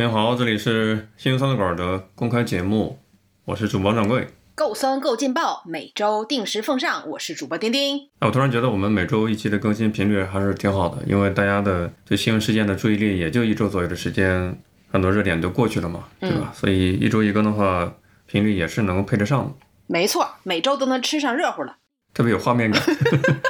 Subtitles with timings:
[0.00, 2.98] 大家好，这里是新三馆的公开节目，
[3.44, 4.26] 我是主播掌柜。
[4.54, 7.06] 够酸够劲爆，每周定时奉上。
[7.10, 7.98] 我是主播丁丁。
[8.18, 14.58] 哎，我突然觉得我们每周一期的更新频率还是挺好的，因为大家的对新闻事件的注意力也就一周左右的时间，
[14.90, 16.50] 很多热点都过去了嘛，对吧？
[16.54, 17.92] 所以一周一更的话，
[18.24, 19.52] 频率也是能够配得上的。
[19.86, 21.76] 没错，每周都能吃上热乎了，
[22.14, 22.82] 特别有画面感。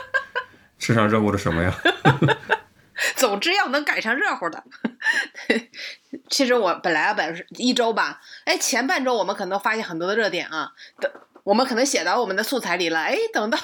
[0.81, 1.73] 吃上热乎的什么呀？
[3.17, 4.63] 总之要能赶上热乎的。
[6.29, 11.11] 其实我本来啊，本一周吧，哎，前半周我们可能发现很多的热点啊，等
[11.43, 13.59] 我们可能写到我们的素材里了，哎，等到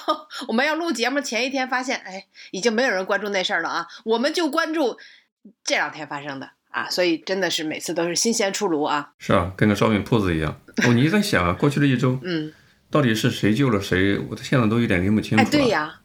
[0.48, 4.96] 我们要录节目前一天，发现哎，已经没有人关注那事儿了啊，我们就关注
[5.62, 9.12] 这两天发生的啊，所以真的是每次都是新鲜出炉啊。
[9.18, 10.60] 是啊，跟个烧饼铺子一样。
[10.84, 12.52] 哦，你在想啊，过去的一周，嗯，
[12.90, 14.18] 到底是谁救了谁？
[14.30, 15.48] 我现在都有点拎不清楚了。
[15.48, 16.00] 哎，对呀，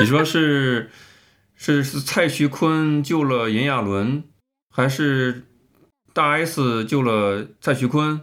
[0.00, 0.90] 你说是
[1.60, 4.22] 是是蔡徐坤救了炎亚纶，
[4.70, 5.42] 还是
[6.12, 8.20] 大 S 救了蔡徐坤？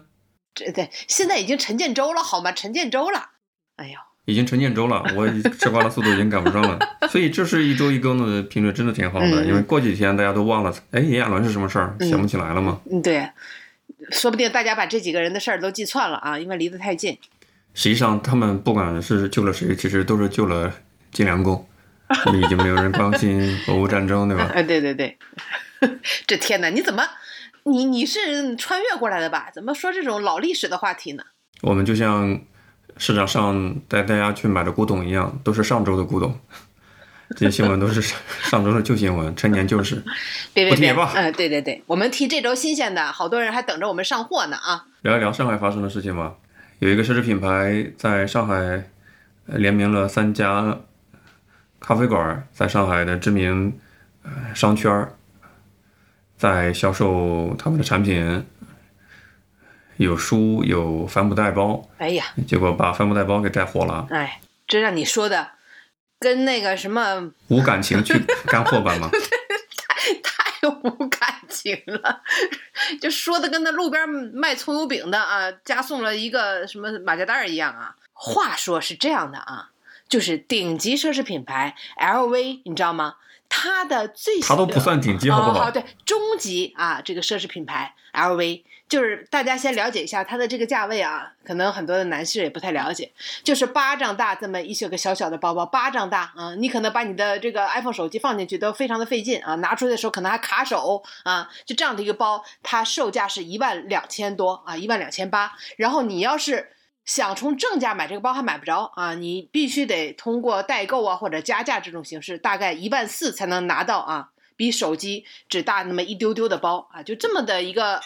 [0.54, 2.54] 这对，现在已经陈建州了，好吗？
[2.54, 3.32] 陈建州了，
[3.76, 5.28] 哎呦，已经陈建州了，我
[5.60, 6.80] 吃瓜的速度已经赶不上了。
[7.10, 9.44] 所以这是一周一更的频率，真的挺好的。
[9.44, 12.80] 嗯因为过几天大家都忘了，哎，炎亚纶是什么事儿，嗯想不起来了吗？
[12.90, 13.30] 嗯，对，
[14.12, 17.18] 说不定大家把这几个人的事儿都记串了啊，因为离得太近。
[17.74, 20.74] 实际上，他们不管是救了谁，其实都是救了
[21.12, 21.68] 金良公。
[22.36, 24.50] 已经没有人关心俄乌战争，对吧？
[24.54, 25.18] 哎，对对对，
[26.28, 27.04] 这天哪，你怎么，
[27.64, 29.50] 你你是穿越过来的吧？
[29.54, 31.24] 怎么说这种老历史的话题呢？
[31.62, 32.40] 我们就像
[32.98, 36.40] 市场上带大家去买的古董一样，都是上周的古董。
[37.36, 40.00] 这些新闻都是上周的旧新闻，陈年旧事。
[40.54, 44.86] 别别别，嗯、对对对，我们提这周新鲜的，好多人还等着我们上货呢啊！
[45.02, 46.36] 聊一聊上海发生的事情吧。
[46.78, 48.56] 有一个奢侈品牌在上海
[49.48, 50.78] 呃联名了三家
[51.86, 53.80] 咖啡馆，在上海的知名
[54.24, 55.14] 呃商圈儿，
[56.36, 58.44] 在销售他们的产品，
[59.98, 64.08] 有书，有帆布袋包，哎呀，结果把帆布袋包给带火了。
[64.10, 65.52] 哎，这让你说的
[66.20, 68.18] 跟那个什么无感情去
[68.50, 69.08] 干货版吗？
[70.24, 72.24] 太无感情了，
[73.00, 77.96] 就说的跟那路边卖葱油饼的啊，加送了一个什么马甲袋儿一样啊。
[78.12, 79.70] 话说是这样的啊，
[80.08, 83.16] 就是顶级奢侈品牌 LV，你知道吗？
[83.48, 85.58] 它的最它都不算顶级，好不？
[85.58, 93.12] 好，对，中级啊，这个奢侈品牌 LV，就是大家先了解一下它的这个价位啊，可能很多的男士也不太了解，
[93.44, 106.72] 就是巴掌大这么一小个小小的包包，巴掌大啊，你可能把你的这个 iPhone 手机放进去都非常的费劲啊，拿出来的时候可能还卡手啊，就这样的一个包，它售价是一万两千多啊，一万两千八，然后你要是
[107.06, 118.02] 想从正价买这个包还买不着啊，你必须得通过代购啊或者加价这种形式，大概一万四才能拿到啊，比手机只大那么一丢丢的包啊，就这么的一个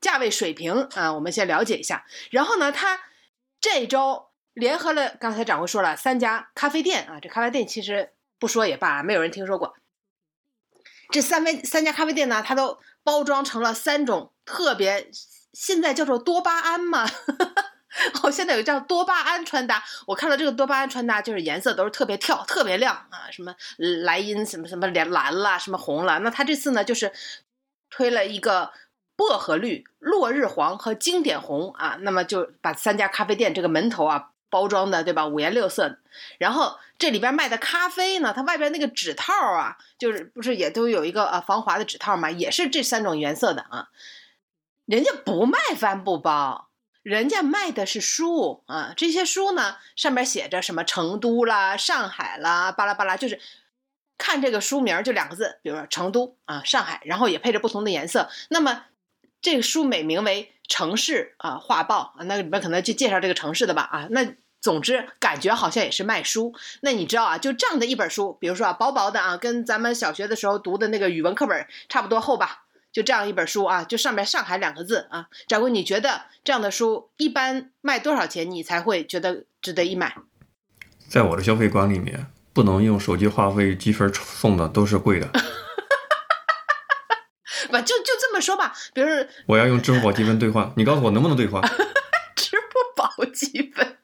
[0.00, 2.06] 价位水平啊，我们先了解一下。
[2.30, 3.00] 然后呢，它
[3.60, 9.74] 这周联合了刚才掌柜说了三家咖啡店啊，这咖啡店其实不说也罢，没有人听说过。
[11.10, 15.10] 这三位三家咖啡店呢，它都包装成了三种特别，
[15.52, 17.10] 现在叫做多巴胺嘛。
[18.22, 26.18] 哦，现在有叫多巴胺穿搭，我看到这个多巴胺穿搭，就是颜色都是特别跳、特别亮啊，什么莱茵什么什么蓝蓝啦，什么红了。
[26.18, 27.12] 那它这次呢，就是
[27.90, 28.72] 推了一个
[29.16, 35.98] 薄荷绿、落日黄和经典红啊，那么就把三家咖啡店这个门头啊包装的对吧，五颜六色。
[36.38, 43.88] 然后这里边卖的咖啡呢，它外边那个纸套啊，就是不是也都有一个呃防滑的纸套嘛，也是这三种颜色的啊。
[44.86, 46.68] 人家不卖帆布包。
[47.04, 53.38] 人家卖的是书啊，这些书呢上面写着什么成都啦、上海啦、巴拉巴拉，就是
[54.16, 58.30] 看这个书名就两个字，比如说成都啊、上海，然后也配着不同的颜色。
[58.48, 58.86] 那么
[59.42, 64.06] 这个书美名为《城市啊画报》啊，那里面可能就介绍这个城市的吧啊。
[64.10, 66.54] 那总之感觉好像也是卖书。
[66.80, 72.63] 那你知道啊，就这样的一本书，比如说啊薄薄的啊，跟咱们小学的时候读的那个语文课本差不多厚吧。
[72.94, 80.16] 就这样一本书啊，就上面“上海”两个字啊，掌柜，你觉得这样的书一般卖多少钱，你才会觉得值得一买？
[81.08, 85.26] 在我的消费观里面，不能用手机话费积分送的都是贵的。
[87.68, 91.60] 不，就就这么说吧，比如说我要用支付宝积分兑换，你告诉我能不能兑换？
[92.36, 93.98] 支付宝积分、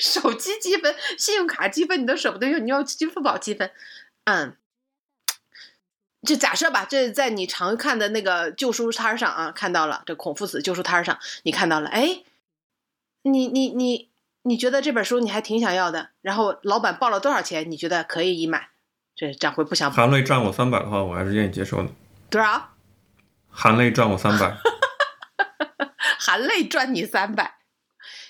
[0.00, 3.70] 手机积分、信用卡积分，你都舍不得用，你要支付宝积分，
[4.24, 4.56] 嗯。
[6.24, 12.22] 就假设吧，这在你常看的那个旧书摊儿上啊，看到了这孔夫子旧书摊儿上，你看到了，哎，
[13.22, 14.10] 你你你
[14.42, 18.70] 你觉得这本书你还挺想要的，然后老板报了多少钱，你觉得可以一买？
[19.16, 21.88] 这展会不想含泪赚我三百的话，我还是愿意接受的。
[22.30, 22.70] 多少？
[23.48, 24.56] 含泪赚我三百。
[26.18, 27.58] 含泪赚你三百。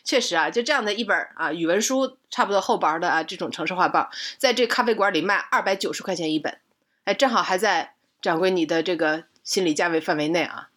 [0.04, 6.58] 确实啊，就这样的一本啊语文书，差不多厚薄的啊这种城市画报，在这咖啡馆里卖二百九十块钱一本，
[7.04, 10.70] 哎，正好还在掌柜你的这个心理价位范围内啊。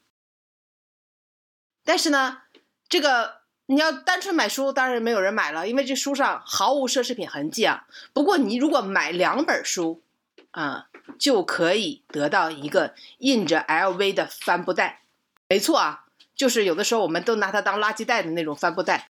[1.84, 2.42] 但是呢，
[2.90, 7.88] 这个你要单纯买书，当然没有人买了，因为这书上毫无奢侈品痕迹啊。
[8.14, 10.04] 不过你如果买两本书，
[10.52, 15.04] 啊，就可以得到一个印着 LV 的帆布袋。
[15.48, 19.10] 没错啊，就是有的时候我们都拿它当垃圾袋的那种帆布袋。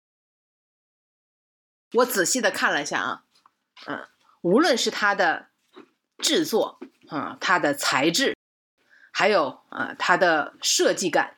[1.93, 3.23] 我仔细的看了一下啊，
[3.85, 4.07] 嗯，
[4.41, 5.49] 无论是它的
[6.17, 8.35] 制作啊，它的材质，
[9.11, 11.37] 还有啊它的设计感，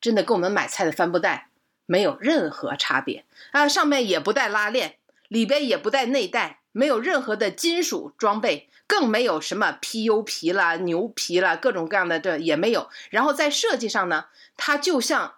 [0.00, 1.48] 真的跟我们买菜的帆布袋
[1.86, 3.68] 没有任何差别啊。
[3.68, 4.96] 上面也不带拉链，
[5.28, 12.90] 里边也不带内袋，没有任何的金属装备，更没有什么 PU 皮啦、牛皮啦，各种各样的这也没有。
[13.10, 14.26] 然后在设计上呢，
[14.56, 15.34] 它就像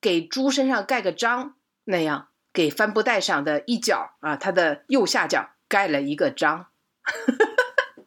[0.00, 1.54] 给猪身上盖个章
[1.84, 2.28] 那样。
[2.50, 6.66] 给帆布袋上的一角啊，它的右下角盖了一个章，
[7.08, 8.04] 哈哈哈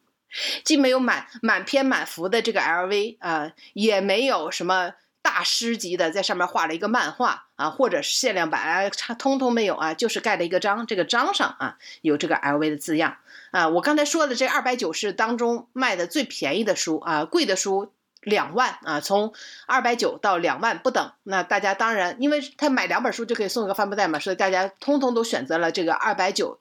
[0.64, 8.88] 既没有满满篇满幅的这个 LV 啊，也没有什么大师级的在上面画了一个漫画啊，或者是限量版啊，
[9.18, 13.18] 通通没有啊，就是盖了一个章，这个章上啊有这个 LV 的字样
[13.50, 13.68] 啊。
[13.68, 17.92] 我刚才说的这二百九是当中卖的最便宜的书啊，贵的书。
[18.24, 19.34] 两万啊，从
[19.66, 21.10] 二百九到两万不等。
[21.24, 26.60] 那大家当然，因为他买两本书就可以送一个帆布袋嘛，所以大家通通都选择了这个二百九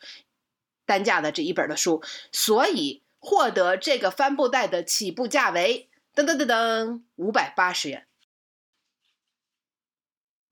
[0.91, 2.03] 单价的这一本的书。
[2.31, 8.05] 所以获得这个帆布袋的起步价为噔噔噔噔五百八十元。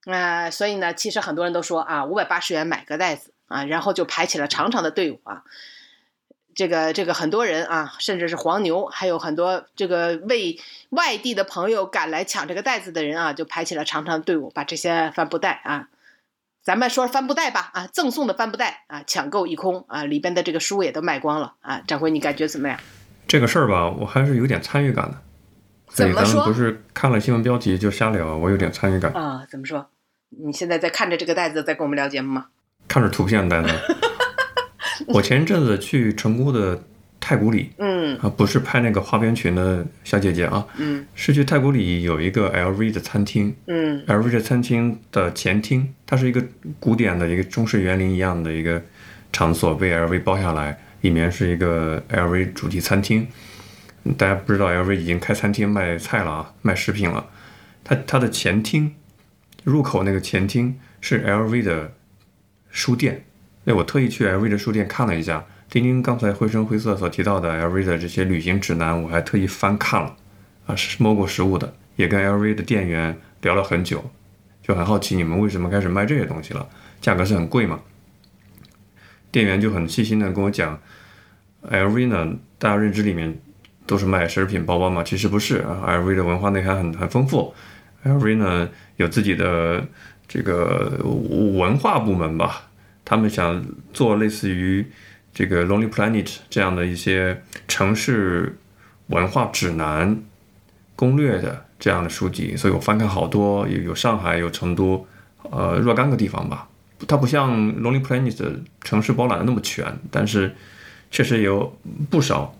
[0.05, 5.43] 啊，所以呢，其实很多人都说啊，五百八十元买个袋子啊，然后就排起了长长的队伍啊。
[6.55, 10.59] 这个这个很多人啊，甚至是黄牛，还有很多这个为
[10.89, 15.89] 外地的朋友赶来抢这个袋子的人啊，就排起了长长的队伍，把这些帆布袋啊，
[16.61, 21.81] 咱们说帆布袋吧啊，赠送的帆布袋啊，抢购一空啊，里边的这个书也都卖光了啊。
[21.87, 22.79] 掌柜，你感觉怎么样？
[23.27, 25.17] 这个事儿吧，我还是有点参与感的。
[25.87, 26.45] 怎么说？
[26.45, 29.45] 不是看了新闻标题就瞎聊，我有点参与感啊。
[29.49, 29.89] 怎么说？
[30.29, 32.47] 你现在在看着这个袋子在跟我们聊节目吗？
[32.87, 33.69] 看着图片袋子。
[35.07, 36.83] 我前一阵子去成都的
[37.19, 46.43] 太古里，嗯啊，不是拍那个花边裙的小姐姐啊，嗯，是去太古里有一个 LV 的餐厅，嗯，LV 的餐厅的前厅，它是一个
[46.79, 48.81] 古典的一个中式园林一样的一个
[49.31, 53.27] 场所，被 LV 包下来，里面是一个 LV 主题餐厅。
[54.17, 57.25] 大家不知道 LV 已经开餐厅卖菜了啊，卖食品了。
[57.83, 58.95] 它它的前厅
[59.65, 61.93] 入口那个前厅是 LV 的
[62.71, 63.25] 书店。
[63.65, 70.15] 那我特意去 LV 的书店看了一下，丁丁刚才绘声绘色所提到的 LV 的这些旅行指南，我还特意翻看了，
[70.65, 74.03] 啊，是摸过实物的，也跟 LV 的店员聊了很久，
[74.63, 76.67] 就很好奇你们为什么开始卖这些东西了，
[76.99, 77.79] 价格是很贵吗？
[79.31, 80.79] 店员就很细心的跟我讲
[81.69, 83.39] ，LV 呢，大家认知里面
[83.85, 87.53] 都是卖奢侈品包包嘛，其实不是啊，LV 的文化内涵很很丰富
[88.03, 89.85] ，LV 呢有自己的
[90.27, 92.65] 这个文化部门吧。
[93.05, 93.63] 他们想
[93.93, 94.85] 做类似于
[95.39, 98.57] 这个 Lonely Planet 这样的一些城市
[99.07, 100.21] 文化指南
[100.97, 105.07] 攻略的这样的书籍，所以我翻看好多，有有上海，有成都，
[105.43, 106.67] 呃，若干个地方吧。
[107.07, 110.53] 它不像 Lonely Planet 的城市包揽的那么全，但是
[111.09, 111.73] 确实有
[112.09, 112.53] 不少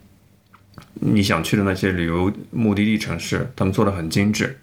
[0.93, 4.57] 你想去的那些旅游目的地城市，他们做的很精致。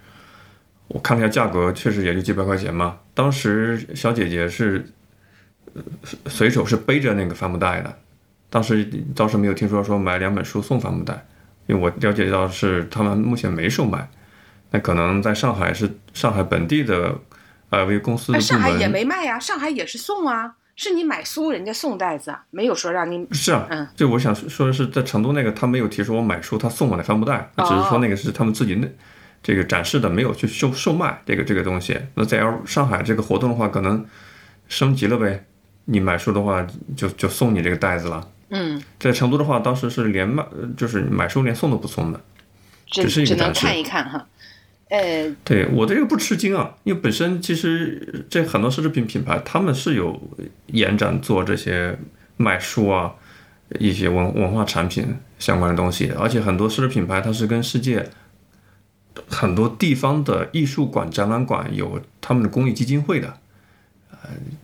[0.89, 2.97] 我看了一下价格，确实也就几百块钱嘛。
[3.13, 4.87] 当时小姐姐是。
[6.27, 7.99] 随手是背着那个帆布袋的，
[8.49, 11.27] 当时倒是没有听说说买两本书送帆布袋，
[11.67, 14.09] 因为我了解到是他们目前没售卖，
[14.71, 17.15] 那可能在上海是上海本地的
[17.71, 28.89] 呃为公司的上海也没卖呀，上海也是送啊，是你买书人家送袋子，没有说让你是啊，嗯，就我想说的是在成都那个他没有提出我买书他送我那帆布袋，只是说那个是他们自己那
[29.43, 31.99] 这个展示的，没有去售售卖这个这个东西。
[32.15, 34.05] 那在上海这个活动的话，可能
[34.69, 35.45] 升级了呗。
[35.85, 38.29] 你买书的话，就就送你这个袋子了。
[38.49, 42.21] 嗯，在成都的话，当时是连卖，就是买书连送都不送的，
[42.87, 43.67] 只是一个展示。
[43.67, 44.27] 看一看哈，
[44.89, 50.21] 呃，对我这个不吃惊啊，因为本身其实这很多奢侈品品牌他们是有
[50.67, 51.99] 延展做这些
[52.37, 53.13] 卖书啊，
[53.81, 58.09] 一些文文化产品相关的东西，而且很多奢侈品牌它是跟世界
[59.29, 63.39] 很多地方的艺术馆、展览馆有他们的公益基金会的。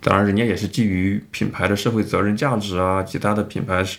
[0.00, 3.99] 当然，人家也是基于品牌的社会责任价值啊，其他的品牌是，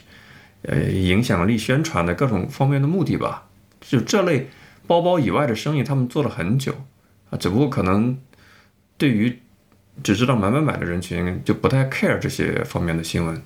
[0.63, 3.47] 呃，影响力宣传的各种方面的目的吧。
[3.81, 4.49] 就这类
[4.87, 6.73] 包包以外的生意他们做了很久
[7.29, 8.17] 啊，只不过可能
[8.97, 9.39] 对于
[10.01, 13.41] 只知道买买买的人群就不太 care 这些方面的新闻。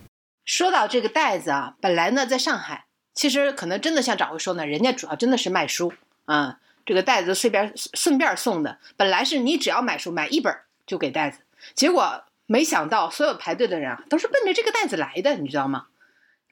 [0.45, 5.91] 说到这个袋子啊，本来呢在上海，其实可能真的像掌柜说呢，人家主要真的是卖书
[6.25, 10.55] 啊，这个袋子顺便顺便送的，本来是你只要买书买一本
[10.85, 11.39] 就给袋子，
[11.75, 15.87] 结果没想到所有排队的人啊都是奔着这个袋子来的，你知道吗？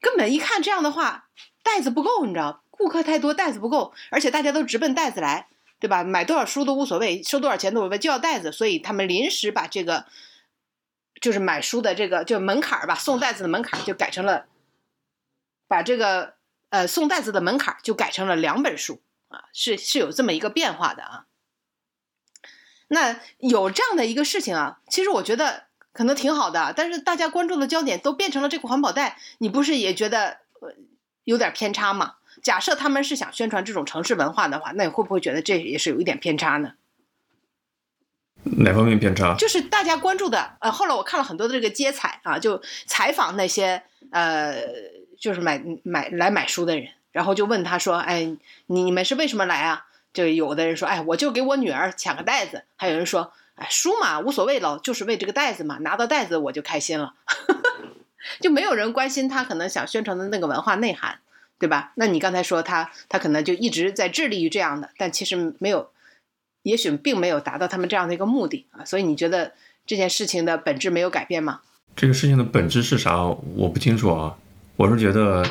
[0.02, 1.30] 根本一看这样的话，
[1.64, 5.48] 袋子不够，你知道，顾客太多，袋子不够，而且大家都直奔袋子来，
[5.80, 6.04] 对吧？
[6.04, 10.06] 买多少书都无所谓，收多少钱都无所谓，就要袋子，所以他们临时把这个。
[11.22, 14.46] 就是买书的这个就门槛儿吧，送袋子的门槛就改成了，
[15.66, 16.36] 把这个
[16.70, 21.26] 呃送袋子的门槛就改成了两本书啊，是是有这么一个变化的啊。
[22.88, 30.38] 那有这样的一个事情啊，其实我觉得可能挺好的，但是大家关注的焦点都变成了这个环保袋，你不是也觉得
[31.24, 32.16] 有点偏差吗？
[32.44, 36.74] 假设他们是想宣传这种城市文化的话，那你会不会觉得这也是有一点偏差呢？
[38.44, 39.34] 哪方面偏差？
[39.36, 44.54] 就是大家关注的，呃，后来我看了很多的这个街采啊，就采访那些呃，
[45.20, 48.38] 就是买买来买书的人，然后就问他说：“哎，
[48.68, 57.14] 你们是为什么来啊？”就有的人说：“哎，我就给我女儿抢个袋子。”还有人说：“哎，书嘛无所谓了，就是为这个袋子嘛，拿到袋子我就开心了。
[58.42, 61.20] ”就没有人关心他可能想宣传的那个文化内涵，
[61.60, 61.92] 对吧？
[61.96, 65.92] 那你刚才说他他可能就一直在致力于这样的，但其实没有。
[66.64, 69.54] 也许并没有达到他们这样的一个目的啊，所以你觉得
[69.86, 71.62] 这件事情的本质没有改变吗？
[71.96, 73.24] 这个事情的本质是啥？
[73.56, 74.36] 我不清楚啊。
[74.76, 75.46] 我是觉得，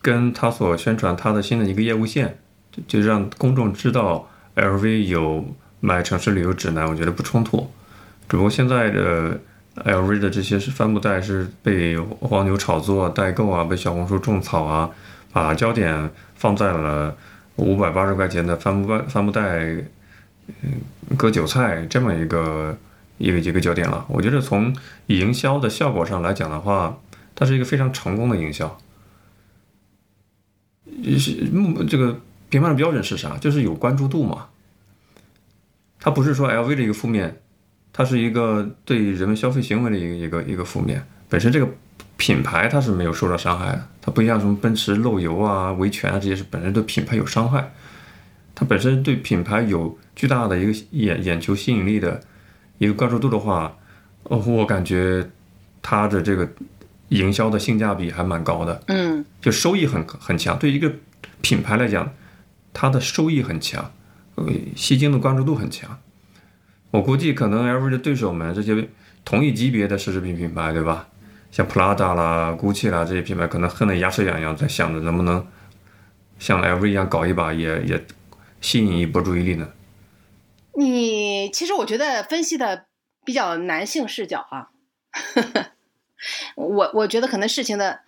[0.00, 2.38] 跟他所宣传他的新的一个业务线，
[2.86, 5.44] 就让公众知道 LV 有
[5.80, 7.70] 买城市旅游指南，我觉得不冲突。
[8.28, 9.40] 只不过现在的
[9.76, 14.90] LV 的这些是帆布袋是被黄牛炒作代购啊，被小红书种草啊，
[15.32, 17.16] 把焦点放在了
[17.56, 19.84] 五百八十块钱的帆布帆帆布袋。
[20.62, 20.80] 嗯，
[21.16, 22.76] 割韭菜这么一个
[23.18, 24.04] 一个一个焦点了。
[24.08, 24.74] 我觉得从
[25.06, 26.98] 营销的效果上来讲的话，
[27.36, 28.76] 它是一个非常成功的营销。
[31.16, 32.18] 是目这个
[32.50, 33.38] 评判的标准是啥？
[33.38, 34.48] 就是有关注度嘛。
[35.98, 37.40] 它不是说 LV 的一个负面，
[37.92, 41.06] 它是一个对人们消费行为的一个一个一个负面。
[41.28, 41.68] 本身这个
[42.16, 47.72] 品牌它是没有受到伤害的，它不像什么奔驰漏油啊、维权啊这些是本身对品牌有伤害。
[48.54, 52.20] 它本身对品牌有巨大的一个眼眼球吸引力的
[52.78, 53.74] 一个关注度的话，
[54.24, 55.30] 呃，我感觉
[55.80, 56.46] 它的这个
[57.08, 60.58] 营销的性价比还蛮高的，嗯，就收益很很强。
[60.58, 60.92] 对一个
[61.40, 62.12] 品牌来讲，
[62.72, 63.92] 它的收益很强，
[64.36, 64.46] 呃，
[64.76, 66.00] 吸睛的关注度很强。
[66.90, 68.88] 我估计可能 LV 的对手们这些
[69.24, 71.08] 同一级别的奢侈品品牌，对吧？
[71.50, 75.46] 像 Prada 啦、GUCCI 啦这些品牌，可能恨得牙齿痒痒，在想着能不能
[76.38, 78.04] 像 LV 一样搞一把，也也。
[78.62, 79.70] 吸引一波注意力呢？
[80.74, 82.84] 你其实我觉得分析的
[83.24, 84.68] 比较男性视角啊，
[86.56, 88.00] 我我觉得可能事情的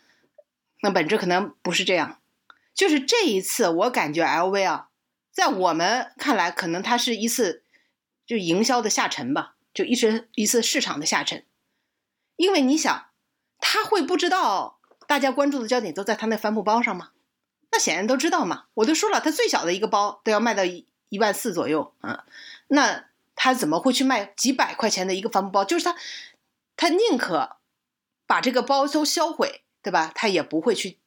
[0.82, 2.18] 那本质可能不是这样，
[2.74, 4.88] 就是这一次我感觉 LV 啊，
[5.30, 7.64] 在我们看来可能它是一次
[8.26, 11.44] 就营销的下沉吧，就一直一次市场的下沉，
[12.36, 13.06] 因为你想
[13.58, 17.10] 他会不知道大家关注的焦点都在他那帆布包上吗？
[17.70, 22.24] 那显然都知道嘛，我都说了，他最小的一个包都要卖到一一万四左右啊，
[22.68, 25.64] 那他怎么会去卖几百块钱的一个帆布包？
[25.64, 25.96] 就是他，
[26.76, 27.56] 他宁可
[28.26, 30.12] 把这个包都销毁，对吧？
[30.14, 30.98] 他也不会去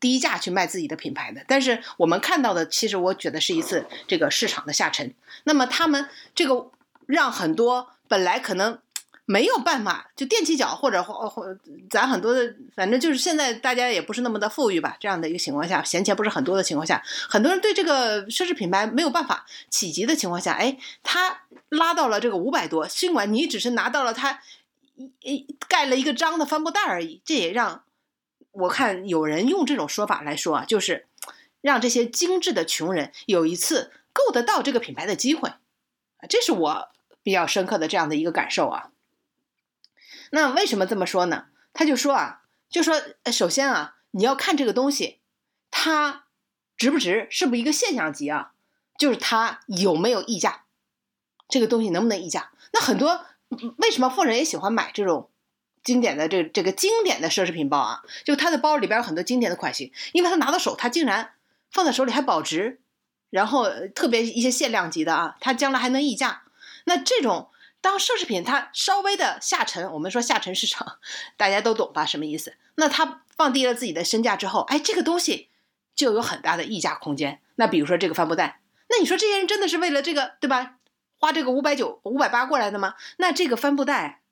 [0.00, 1.44] 低价去卖自己的品牌的。
[1.48, 5.14] 但是我们看到的，其实我觉得是一次这个市场的下沉。
[5.44, 6.70] 那么他们这个
[7.06, 8.78] 让很多本来可能。
[9.26, 21.40] 没有办法，就踮起脚或者或或咱很多的，反正就是现在大家也不是那么的富裕吧，这样的一个情况下，闲钱不是很多的情况下，很多人对这个奢侈品牌没有办法企及的情况下，哎，他
[21.70, 24.40] 拉到了这个五百多，尽管你只是拿到了他
[25.20, 27.82] 一一盖了一个章的帆布袋而已，这也让
[28.54, 31.06] 我看有人用这种说法来说啊，就是
[31.60, 35.52] 让这些精致的穷人有一次够得到这个品牌的机会，
[36.28, 36.88] 这是我
[37.22, 38.90] 比较深刻的这样的一个感受啊。
[40.30, 41.46] 那为什么这么说呢？
[41.72, 43.00] 他就说啊，就说
[43.32, 45.20] 首先啊，你要看这个东西，
[45.70, 46.26] 它
[46.76, 48.52] 值不值，是不是一个现象级啊？
[48.98, 50.66] 就是它有没有溢价，
[51.48, 52.52] 这个东西能不能溢价？
[52.72, 53.26] 那很多
[53.78, 55.30] 为什么富人也喜欢买这种
[55.84, 58.02] 经典的这这个经典的奢侈品包啊？
[58.24, 61.34] 就他的包里边有很多经典的款型，因为他拿到手，他竟然
[61.70, 62.80] 放在手里还保值，
[63.30, 66.42] 然后特别一些限量级的啊，他将来还能溢价。
[66.86, 67.50] 那这种。
[67.80, 70.96] 当奢侈品它稍微的下沉，我们说下沉市场，
[71.36, 72.06] 大家都懂吧？
[72.06, 72.54] 什么意思？
[72.76, 75.50] 那它放低了自己的身价之后，哎，这个东西
[75.94, 77.42] 就有很大的溢价空间。
[77.56, 80.76] 那比如说这个帆布袋，那你说这些人真的是为了这个对吧？
[81.18, 82.94] 花这个五百九、五百八过来的吗？
[83.18, 84.22] 那这个帆布袋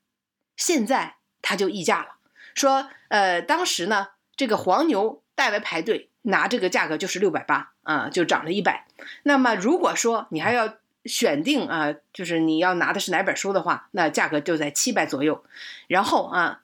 [0.57, 2.15] 现在它就溢价了，
[2.55, 8.87] 说呃，当时呢这个黄牛代为排队拿这个价格就是六百八啊，就涨了一百。
[9.25, 15.45] 那么如果说你还要选定啊，就是你要拿的是哪本书的话，那价格就在七百左右。
[15.89, 16.61] 然后啊，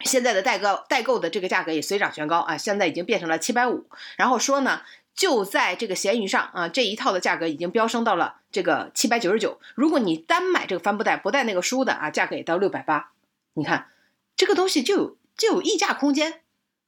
[0.00, 3.86] 现在的代购代购的这个价格也水涨船高啊，现在已经变成了七百五。
[4.16, 4.80] 然后说呢，
[5.14, 9.60] 就在这个闲鱼上啊，这一套的价格已经飙升到了这个七百九十九。
[9.74, 13.10] 如果你单买这个帆布袋不带那个书的啊，价格也到六百八。
[13.54, 13.90] 你看
[14.36, 16.42] 这个东西就有就有溢价空间。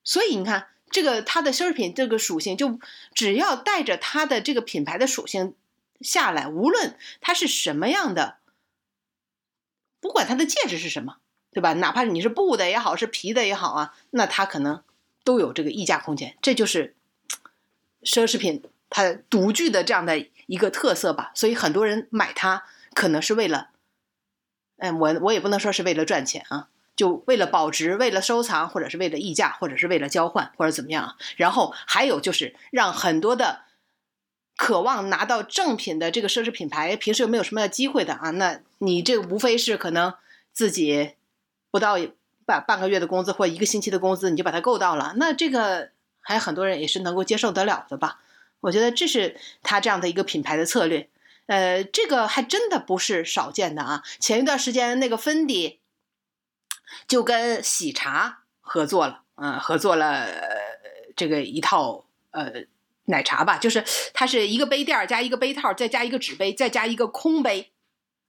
[0.04, 2.78] 所以你看这个它的奢侈品这个属性，就
[3.14, 5.54] 只要带着它的这个品牌的属性。
[6.02, 8.36] 下来，无论它是什么样的，
[9.98, 11.16] 不管它的介质是什么，
[11.50, 11.72] 对吧？
[11.72, 14.82] 哪怕你是布的也好，是皮的也好啊，那它可能
[15.24, 16.36] 都有这个溢价空间。
[16.42, 16.94] 这就是
[18.02, 21.32] 奢侈品它独具的这样的一个特色吧。
[21.34, 23.70] 所以很多人买它，可能是为了，
[24.78, 31.16] 哎，我我也不能说是为了赚钱啊，就为了保值，为了收藏，或者是为了溢价，或者是为了交换，或者怎么样。
[31.36, 33.66] 然后还有就是让很多的。
[34.58, 38.30] 渴望拿到正品的这个奢侈品牌，平时又没有什么机会的啊？
[38.30, 40.14] 那你这无非是可能
[40.50, 41.12] 自己
[41.70, 41.98] 不到
[42.46, 45.12] 半半个月的工资或一个星期的工资，你就把它够到了。
[45.18, 45.90] 那这个
[46.20, 48.20] 还有很多人也是能够接受得了的吧？
[48.60, 51.10] 我觉得这是他这样的一个品牌的策略。
[51.46, 54.02] 呃，这个还真的不是少见的啊。
[54.20, 55.80] 前一段时间那个芬迪
[57.08, 60.28] 就跟喜茶合作了，嗯，合作了
[61.16, 62.66] 这个一套呃。
[63.08, 67.70] 奶茶吧，就是它是一个杯垫儿加一个杯套，再加一个纸杯，再加一个空杯，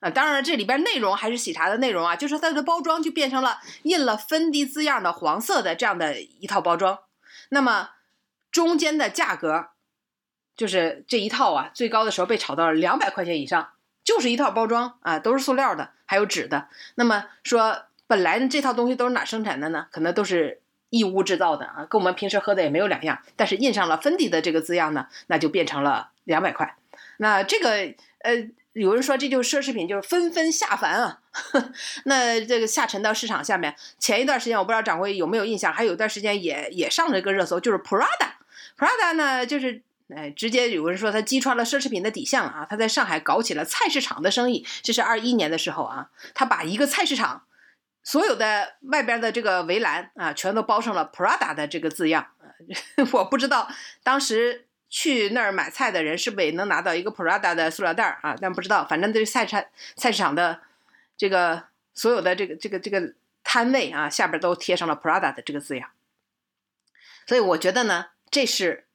[0.02, 7.00] 啊，当然这里边内容还是喜茶的内容啊，就是它的包装就变成了印了芬迪字样的黄色的这样的一套包装。
[7.50, 7.90] 那么
[8.52, 9.70] 中间的价格，
[10.58, 13.70] 就是这一套啊，最高的时候被炒到了两百块钱以上，
[14.04, 16.68] 就是一套包装啊，都是塑料的，还有纸的。
[16.96, 19.88] 那么说本来呢，这套东西都是哪生产的呢？
[19.92, 20.60] 可能都是。
[20.90, 26.78] 义乌制造的啊，跟我们平时喝的也没有两样，但是印上了芬迪的这个字样呢，那就变成了两百块。
[27.18, 31.20] 那这个呃，有人说这就是奢侈品，就是纷纷下凡啊。
[32.06, 38.08] 那这个下沉到市场下面，前一段时间我不知道掌柜有没有印象，还有一段时间也也上了一个热搜，就是 Prada。
[38.78, 39.82] Prada 呢，就是
[40.16, 42.68] 哎，直接有人说他击穿了奢侈品的底线了啊。
[42.70, 47.44] 他在上海搞起了菜市场的生意，这是二一年的时候啊，他把一个菜市场。
[48.04, 52.26] 所有的外边的这个围栏啊，全都包上了 Prada 的这个字样。
[53.12, 53.70] 我不知道
[54.02, 58.34] 当时去那儿买菜的人是不是也能拿到一个 Prada 的塑料袋啊？
[58.40, 60.62] 但不知道，反正这菜菜菜市场的
[61.18, 65.90] 这个所有的这个这个这个摊位啊，下边都贴上了 Prada 的这个字样。
[67.26, 68.87] 所以我觉得呢，这是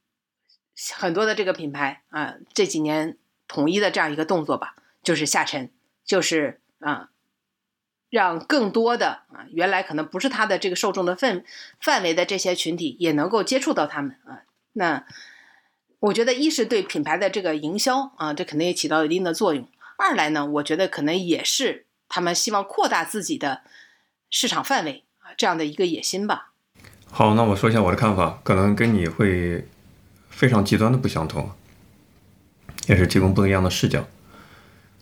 [0.94, 3.16] 很多的这个品牌啊这几年
[3.48, 5.70] 统一的这样一个动作吧，就是下沉，
[6.04, 7.08] 就是啊。
[8.12, 11.42] 让更多的啊，原来可能不是他的这个受众的范
[11.80, 14.44] 范围的这些群体也能够接触到他们啊。
[14.74, 15.06] 那
[15.98, 19.66] 我觉得一是对品牌的这个营销啊，这肯定也起到一定的作用。
[19.96, 23.62] 二来呢，我觉得可能也是他们希望扩大自己的
[24.28, 26.52] 市场范围啊这样的一个野心吧。
[27.10, 29.66] 好，那我说一下我的看法，可能跟你会
[30.32, 31.48] 非常极端的不相同，
[32.88, 34.04] 也是提供不一样的视角。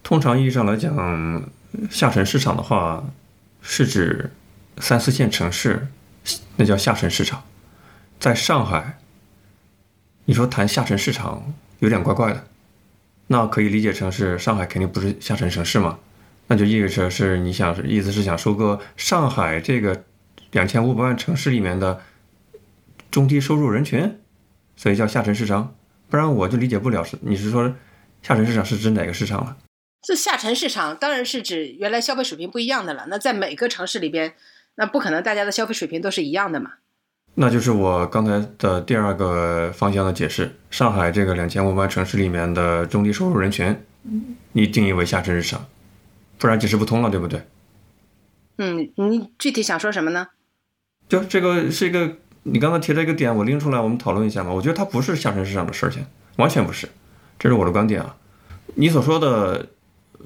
[0.03, 1.51] 通常意义上来讲。
[1.89, 3.05] 下沉市场的话，
[3.63, 4.33] 是指
[4.79, 5.87] 三四线城市，
[6.57, 7.45] 那叫下沉市场。
[8.19, 8.99] 在上海，
[10.25, 12.45] 你说谈下沉市场有点怪怪的，
[13.29, 16.01] 那可以理解成是上海肯定不是下沉城市嘛？
[16.49, 20.03] 那就意味着是你想意思是想收割上海这个
[20.51, 22.01] 两千五百万城市里面的
[23.13, 24.19] 中低收入人群，
[24.81, 25.75] 所以叫下沉市场。
[26.09, 27.71] 不然我就理解不了是你是说
[28.23, 29.59] 下沉市场是指哪个市场了？
[30.01, 33.05] 这下沉市场当然是指原来消费水平不一样的了。
[33.09, 34.33] 那在每个城市里边，
[34.77, 36.71] 那不可能大家的消费水平都是一样的嘛？
[37.35, 43.77] 那就是我刚才的第二个方向的解释：上海这个两千五百万城市里面的中低收入人群，
[44.53, 45.67] 你定义为下沉市场，
[46.39, 47.43] 不然解释不通了，对不对？
[48.57, 50.29] 嗯，你具体想说什么呢？
[51.09, 54.53] 就这个是一个你刚才提了一个点，我拎出来，我们讨论一下嘛。
[54.53, 56.05] 我觉得它不是下沉市场的事情，
[56.37, 56.89] 完全不是，
[57.39, 58.17] 这是我的观点啊。
[58.75, 59.67] 你所说的。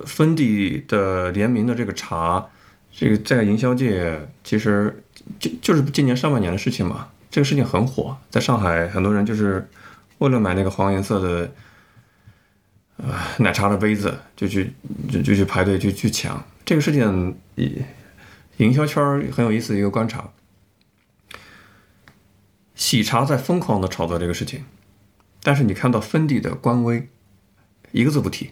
[0.04, 2.44] 芬迪的联名的这个茶，
[2.90, 5.04] 这个在营销界其实
[5.38, 7.06] 就就是今年上半年的事情嘛。
[7.30, 9.70] 这个事情很火，在上海很多人就是
[10.18, 11.52] 为了买那个黄颜色的
[12.96, 14.72] 呃奶茶的杯子，就去
[15.08, 16.44] 就就去排队就去抢。
[16.64, 17.36] 这个事情，
[18.56, 19.00] 营销圈
[19.30, 20.28] 很有意思一个观察。
[22.74, 24.64] 喜茶在疯狂的炒作这个事情，
[25.42, 27.08] 但是你看到芬迪的官微，
[27.92, 28.50] 一个字不提。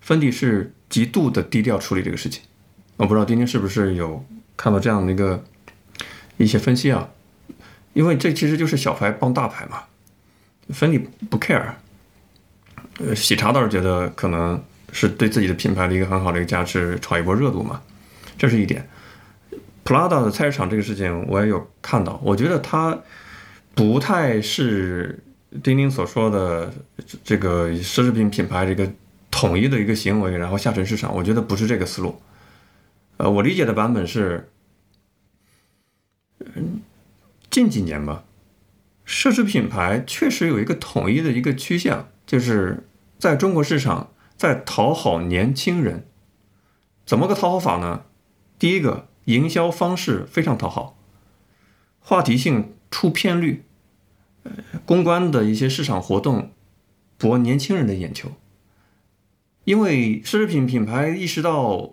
[0.00, 2.42] 芬迪是极度的低调处理这个事情。
[2.96, 4.24] 我不知道丁丁是不是有
[4.56, 5.42] 看到这样的一个
[6.36, 7.08] 一些分析啊？
[7.92, 9.82] 因为这其实就是小牌帮大牌嘛。
[10.70, 11.72] 芬迪不 care，
[12.98, 17.80] 呃，喜茶倒是觉得可能是对自己的品牌的一个很好的一个价值，炒一波热度嘛，
[18.36, 18.88] 这是一点。
[19.84, 22.98] Prada 的菜市场这个事情我也有看到，我觉得它
[23.76, 25.22] 不太是
[25.62, 26.72] 丁丁所说的
[27.22, 28.90] 这个奢侈品品牌这个
[29.30, 32.20] 统一的一个行为，然后下沉市场，我觉得不是这个思路。
[33.18, 34.48] 呃，我理解的版本是，
[36.38, 36.80] 嗯，
[37.50, 38.24] 近几年吧，
[39.06, 42.82] 奢侈品牌确实有一个统一的一个趋向，就是
[43.18, 46.06] 在中国市场在讨好年轻人。
[47.04, 48.04] 怎么个讨好法呢？
[48.58, 49.06] 第一个。
[49.26, 50.96] 营销方式非常讨好，
[51.98, 53.62] 话题性出片率，
[54.44, 54.52] 呃，
[54.86, 56.50] 公关的一些市场活动
[57.18, 58.32] 博年轻人的眼球。
[59.64, 61.92] 因为奢侈品品牌意识到，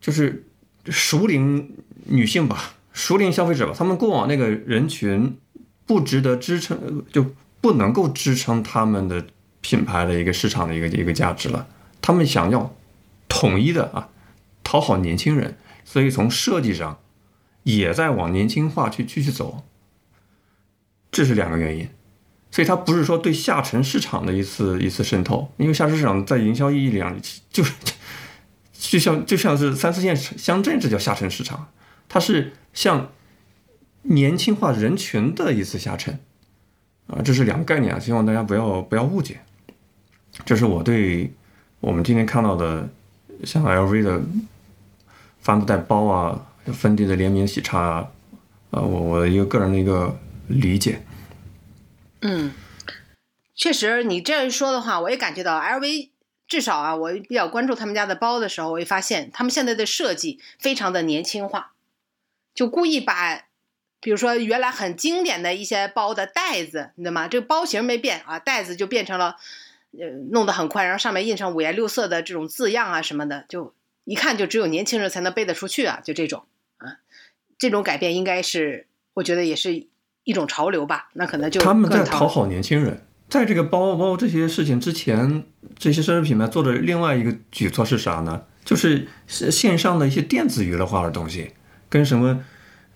[0.00, 0.46] 就是
[0.86, 5.36] 熟龄女性吧，熟龄消费者吧，他们过往那个人群
[5.84, 9.26] 不值得支撑，就不能够支撑他们的
[9.60, 11.66] 品牌的一个市场的一个一个价值了。
[12.00, 12.72] 他们想要
[13.28, 14.10] 统一的啊。
[14.62, 17.00] 讨好年轻人，所以从设计上
[17.64, 19.64] 也在往年轻化去继续走，
[21.10, 21.88] 这是两个原因。
[22.50, 27.12] 所以它不是说对下沉市场的一次一次渗透，因为下沉市场在营销意义里啊
[27.50, 27.72] 就是
[28.72, 31.68] 就像就像是三四线乡镇，这叫下沉市场，
[32.08, 33.10] 它是向
[34.02, 36.20] 年轻化人群的一次下沉
[37.08, 39.40] 啊，这是两个概念啊，希望大家不要不要误解。
[40.44, 41.32] 这是我对
[41.80, 42.88] 我们今天看到的
[43.44, 44.22] 像 LV 的。
[45.44, 48.10] 帆布袋包啊，芬迪的联名喜茶
[48.70, 51.02] 啊，我我一个个人的一个理解。
[52.22, 52.52] 嗯，
[53.54, 56.08] 确实，你这样一说的话，我也感觉到 LV
[56.48, 61.72] 至少啊，我比较关注他们家的包的时候，我会发现他们现在的设计非常的年轻化，
[62.54, 63.44] 就故意把，
[64.00, 67.28] 比如说原来很经典的一些包的袋子，你知道吗？
[67.28, 69.36] 这个包型没变啊，袋子就变成了，
[69.98, 73.74] 呃，弄得很宽，然后上面印上五颜六色的这种字样啊什么的，就。
[74.06, 75.98] 一看就只有年轻人才能背得出去啊！
[76.04, 76.44] 就这种，
[77.58, 79.86] 这种改变应该是，我觉得也是
[80.24, 81.10] 一种潮流吧。
[81.14, 85.44] 那可能就他们在讨好年轻人，在这个包包这些事情之前，
[85.78, 88.42] 这些奢侈品牌做的另外一个举措是啥呢？
[88.64, 91.50] 就是线上的一些电子娱乐化的东西，
[91.88, 92.44] 跟什么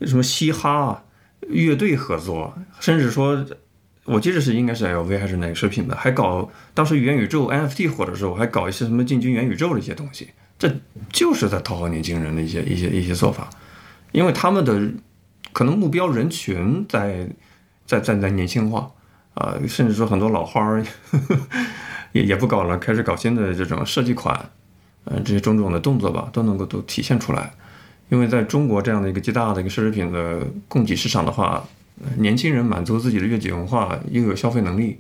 [0.02, 1.04] 什么嘻哈
[1.42, 3.44] 乐队合作，甚至说，
[4.04, 10.30] 我记得是应该是 LV 还是哪个奢侈品牌，还搞当时元宇宙 NFT 火的时候，还搞一些什么进军元宇宙的一些东西。
[10.58, 10.74] 这
[11.12, 13.50] 就是在讨好年轻人的一些一些一些做法，
[14.12, 14.80] 因为他们的
[15.52, 17.28] 可能目标人群在
[17.86, 18.90] 在在在年轻化
[19.34, 20.84] 啊，甚至说很多老花儿
[22.12, 24.50] 也也不搞了，开始搞新的这种设计款，
[25.04, 27.52] 呃，这些种种的动作吧，都能够都体现出来。
[28.08, 31.62] 因为在中国这样的一个极大的一个奢侈品的供给市场的话，
[32.16, 34.98] 年轻人满足自己的悦己文化，又有消费能力，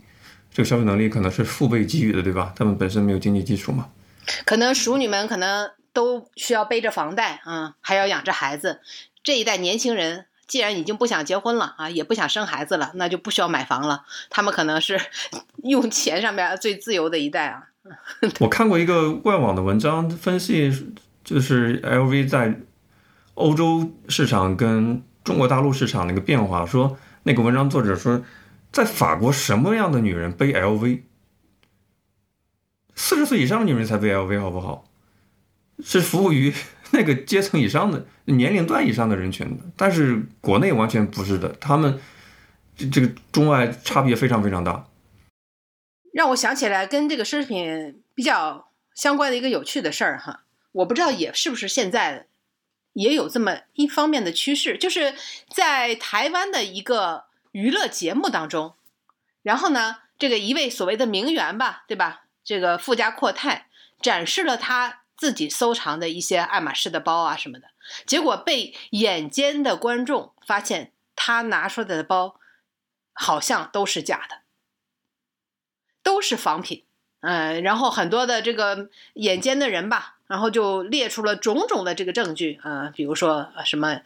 [0.52, 2.52] 这个消费能力可能是父辈给予的，对吧？
[2.54, 3.86] 他们本身没有经济基础嘛。
[4.44, 8.80] 可能熟女们可能都需要背着房贷啊，还要养着孩子。
[9.24, 14.04] 这一代年轻人既然已经不想结婚了啊，也不想生孩子了，那就不需要买房了。
[14.30, 14.96] 他们可能是
[15.64, 17.64] 用钱上面最自由的一代啊。
[18.38, 22.60] 我看过一个外网的文章分析，就是 LV 在
[23.34, 26.64] 欧洲市场跟中国大陆市场的一个变化。
[26.64, 28.22] 说那个文章作者说，
[28.70, 31.02] 在法国什么样的女人背 LV？
[32.94, 34.84] 四十岁以上的女人才背 LV 好不好？
[35.82, 36.52] 是服务于
[36.90, 42.00] 那个阶层以上的年龄段以上的人群的，但是国内完全不是的，他们
[42.76, 44.86] 这这个中外差别非常非常大。
[46.12, 52.26] 让我想起来跟这个奢侈品比较相关的一个有趣的事儿哈，我不知道也是不是现在
[52.94, 55.14] 也有这么一方面的趋势，就是
[55.54, 58.74] 在台湾的一个娱乐节目当中，
[59.42, 62.24] 然后呢，这个一位所谓的名媛吧，对吧？
[62.42, 63.68] 这个富家阔太
[64.00, 67.66] 展示了他自己收藏的一些爱马仕的包啊什么的，
[68.06, 72.40] 结果被眼尖的观众发现，他拿出来的包
[73.12, 74.42] 好像都是假的，
[76.02, 76.84] 都是仿品。
[77.20, 84.00] 嗯，然后很多的这个眼尖的人吧，然后就列出了种种的这个证据，呃，比如说什么，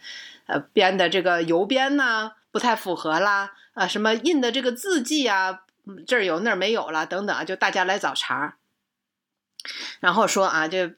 [0.47, 5.61] 呃，编的这个邮编呐不太符合啦，啊，什么印的这个字迹啊。
[6.07, 8.55] 这儿有那儿没有了，等等啊，就大家来找茬
[9.99, 10.91] 然后说啊，就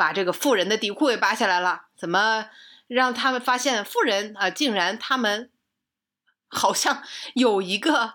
[0.00, 2.46] 把这个富人的底裤给扒下来了，怎么
[2.88, 5.50] 让他们发现富人啊，竟然他们
[6.48, 7.02] 好像
[7.34, 8.14] 有一个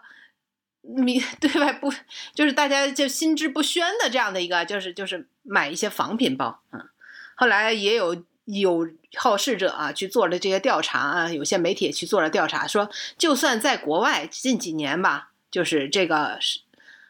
[0.82, 1.94] 明对外不
[2.34, 6.90] 就是大家就心知不宣的这样的一个，就是就是买一些仿品包啊。
[7.36, 16.40] 后来也有有好事者啊去做了这些调查啊，有些媒体也去做了调查，说就算在国外近几年吧，就是这个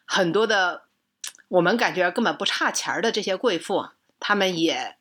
[0.04, 0.82] 很多的
[1.48, 4.96] 我们感觉根本不差钱的这些贵妇，他们也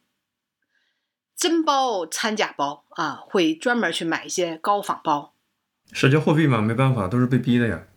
[1.36, 5.34] 真包掺假包啊，会专门去买一些高仿包。
[5.92, 7.88] 社交货币嘛，没办法，都是被逼的呀。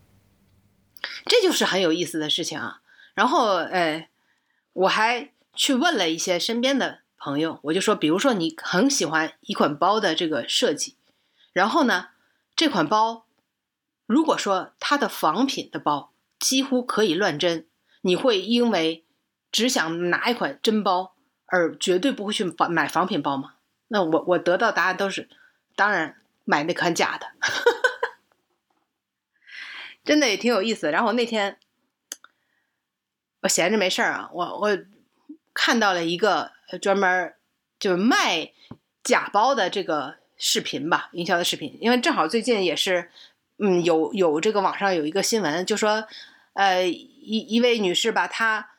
[1.24, 2.80] 这就是很有意思的事情啊。
[3.14, 4.08] 然后，呃，
[4.72, 10.96] 我还去问了一些身边的朋友，我就说，比如说你很喜欢一款包的这个设计，
[11.52, 12.08] 然后呢，
[12.54, 13.26] 这款包
[14.06, 17.66] 如果说它的仿品的包几乎可以乱真，
[18.02, 19.04] 你会因为
[19.50, 21.14] 只想拿一款真包
[21.46, 23.54] 而绝对不会去仿买仿品包吗？
[23.88, 25.28] 那我我得到答案都是，
[25.74, 27.28] 当然买那款假的。
[30.04, 30.90] 真的也挺有意思。
[30.90, 31.58] 然后那天
[33.40, 34.78] 我闲着没事儿啊，我我
[35.54, 37.34] 看到了一个专门
[37.78, 38.52] 就是卖
[39.02, 41.76] 假包的这个视频吧，营销的视频。
[41.80, 43.10] 因为正好最近也是，
[43.58, 46.06] 嗯，有有这个网上有一个新闻，就说
[46.54, 48.70] 呃一一位女士吧，她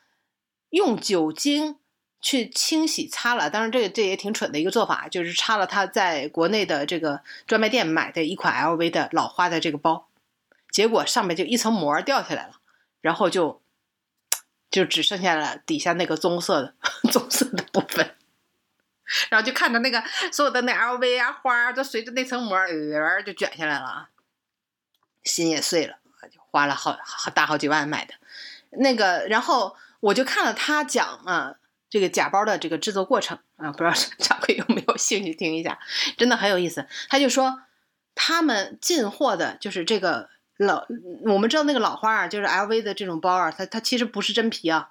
[0.70, 1.76] 用酒精
[2.20, 10.08] 去清洗擦了，当然这个这也挺蠢的一个做法，就是擦了他在国内的这个专卖店买的一款 LV 的老花的这个包。
[10.70, 12.60] 结果上面就一层膜掉下来了，
[13.00, 13.60] 然后就
[14.70, 16.74] 就只剩下了底下那个棕色的
[17.10, 18.14] 棕色的部分，
[19.30, 24.10] 然后就看着那个所有的那 LV 啊花儿都随着那层膜儿就卷下来了啊，
[25.24, 25.96] 心也碎了，
[26.30, 28.14] 就花了好好大好几万买的
[28.70, 31.54] 那个，然后我就看了他讲啊
[31.88, 35.78] 这个假包的这个制作过程啊，不知道 掌柜有没有兴趣听一下，
[36.18, 36.86] 真的很有意思。
[37.08, 37.62] 他就说
[38.14, 40.28] 他们进货的就是这个。
[40.60, 40.86] 老，
[41.24, 44.90] 我们知道那个老花啊，就是 LV 的这种包啊，它它其实不是真皮啊，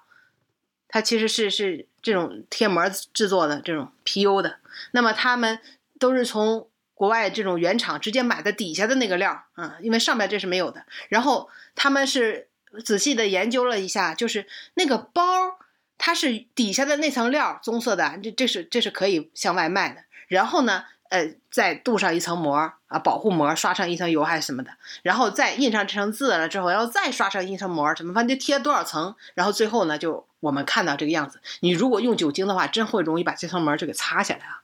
[0.88, 4.58] 它其实是是这种贴膜制作的这种 PU 的。
[4.90, 5.60] 那么他们
[6.00, 10.84] 都是从国外这种原厂直接买的底下的那个料啊，因为上面这是没有的。
[11.08, 12.48] 然后他们是
[12.84, 15.58] 仔细的研究了一下，就是那个包
[15.98, 20.04] 它是底下的那层料棕色的，这这是这是可以向外卖的。
[20.28, 20.84] 然后呢？
[21.10, 22.54] 呃，再镀上一层膜
[22.86, 24.70] 啊，保护膜，刷上一层油还是什么的，
[25.02, 31.40] 然后再印上这层字了之后，然后再刷上一层膜，什么反正就贴多少层，然后最后呢，就我们看到这个样子。
[31.62, 34.62] 你如果用酒精的话，真会容易把这层膜就给擦下来啊。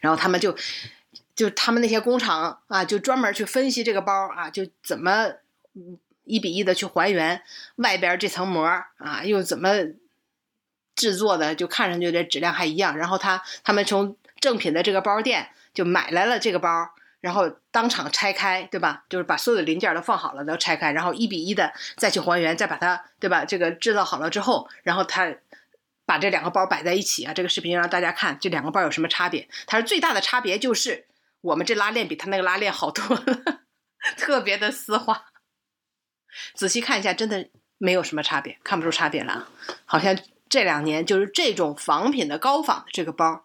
[0.00, 0.56] 然后他们就
[1.36, 5.28] 就他们那些工厂啊，就专门去分析这个包啊，就怎么
[6.24, 7.42] 一比一的去还原
[7.76, 8.64] 外边这层膜
[8.98, 9.70] 啊，又怎么
[10.94, 12.96] 制作的，就看上去这质量还一样。
[12.96, 19.04] 然后他他们从正品的这个包店就买来了这个包，然后当场拆开，对吧？
[19.08, 23.44] 就是把所有的零件都放好了，都拆开，然后一比一的再去还原，再把它，对吧？
[23.44, 25.34] 这个制造好了之后，然后他
[26.04, 27.32] 把这两个包摆在一起啊。
[27.32, 29.48] 这个视频让大家看这两个包有什么差别。
[29.66, 31.06] 他说最大的差别就是
[31.40, 33.24] 我们这拉链比他那个拉链好多了，
[34.18, 35.24] 特别的丝滑。
[36.54, 39.48] 仔细看一下，真的没有什么差别，看不出差别了。
[39.84, 40.18] 好像
[40.48, 43.44] 这两年就是这种仿品的高仿的这个包。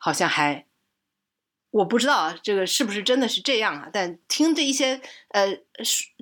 [0.00, 0.64] 好像还，
[1.70, 3.88] 我不知道啊，这个是不是真的是这样啊？
[3.92, 5.00] 但听这一些
[5.30, 5.58] 呃，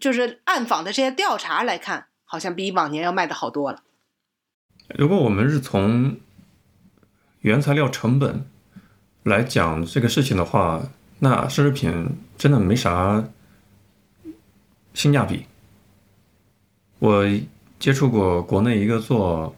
[0.01, 3.83] 就是暗访的这些调查来看，好像比往年要卖的好多了。
[4.95, 6.19] 如果我们是从
[7.41, 8.49] 原材料成本
[9.25, 13.29] 来讲这个事情的话，那奢侈品真的没啥
[14.95, 15.45] 性价比。
[16.99, 17.27] 我
[17.79, 19.55] 接触过国内一个做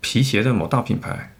[0.00, 1.34] 皮鞋的某大品牌。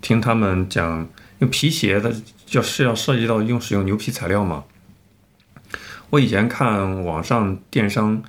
[0.00, 1.06] 听他们讲，
[1.40, 2.14] 用皮鞋的
[2.46, 4.64] 就是要涉及到用使用牛皮材料嘛。
[6.08, 8.22] 我以前看网上电商，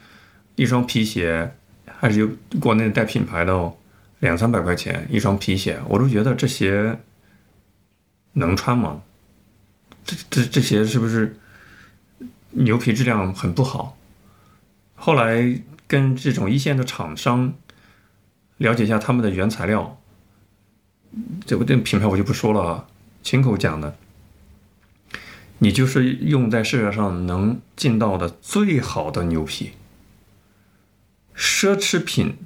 [0.56, 3.75] 一双皮鞋还是有国内带品牌的哦，
[4.19, 6.99] 两三百块钱一双皮鞋，我都觉得这鞋
[8.34, 9.01] 能穿吗？
[10.04, 11.38] 这这这鞋是不是
[12.51, 13.97] 牛皮质量很不好？
[14.95, 15.60] 后来
[15.91, 17.54] 跟这种一线的厂商
[18.56, 19.99] 了解一下他们的原材料。
[21.45, 22.88] 这个这品牌我就不说了啊，
[23.21, 23.97] 亲口讲的。
[25.58, 29.73] 你就是用在世界上能进到的最好的牛皮，
[31.36, 32.38] 奢侈品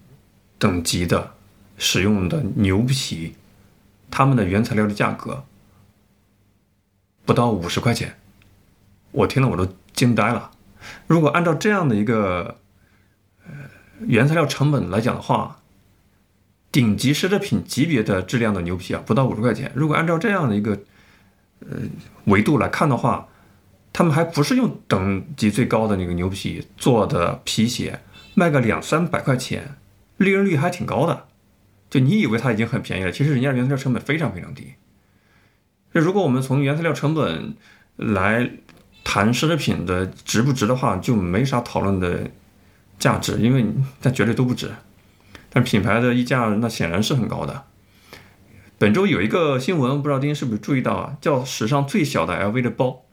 [0.57, 1.35] 等级的
[1.77, 3.35] 使用的牛皮，
[4.09, 5.45] 他们的原材料的价格
[7.23, 8.17] 不到五十块钱，
[9.11, 10.49] 我听了我都惊呆了。
[11.05, 12.57] 如果按照这样的一个
[14.05, 15.61] 原材料成本来讲的话，
[16.71, 19.71] 顶级奢侈品级别的质量的牛皮啊，不到五十块钱。
[19.73, 20.77] 如果按照这样的一个
[21.61, 21.77] 呃
[22.25, 23.27] 维度来看的话，
[23.93, 28.01] 他们还不是用等级最高的那个牛皮做的皮鞋，
[28.33, 29.77] 卖个两三百块钱，
[30.17, 31.27] 利润率还挺高的。
[31.89, 34.73] 就你以为它已经很便宜了，其实人家原材料成本非常非常低。
[35.93, 37.55] 那如果我们从原材料成本
[37.95, 38.51] 来
[39.05, 42.29] 谈奢侈品的值不值的话，就没啥讨论的
[42.99, 43.65] 价值，因为
[44.01, 44.71] 它绝对都不值。
[45.49, 47.65] 但品牌的溢价那显然是很高的。
[48.77, 51.17] 本周有一个新闻，不知道丁丁是不是注意到啊？
[51.21, 53.05] 叫史上最小的 LV 的包，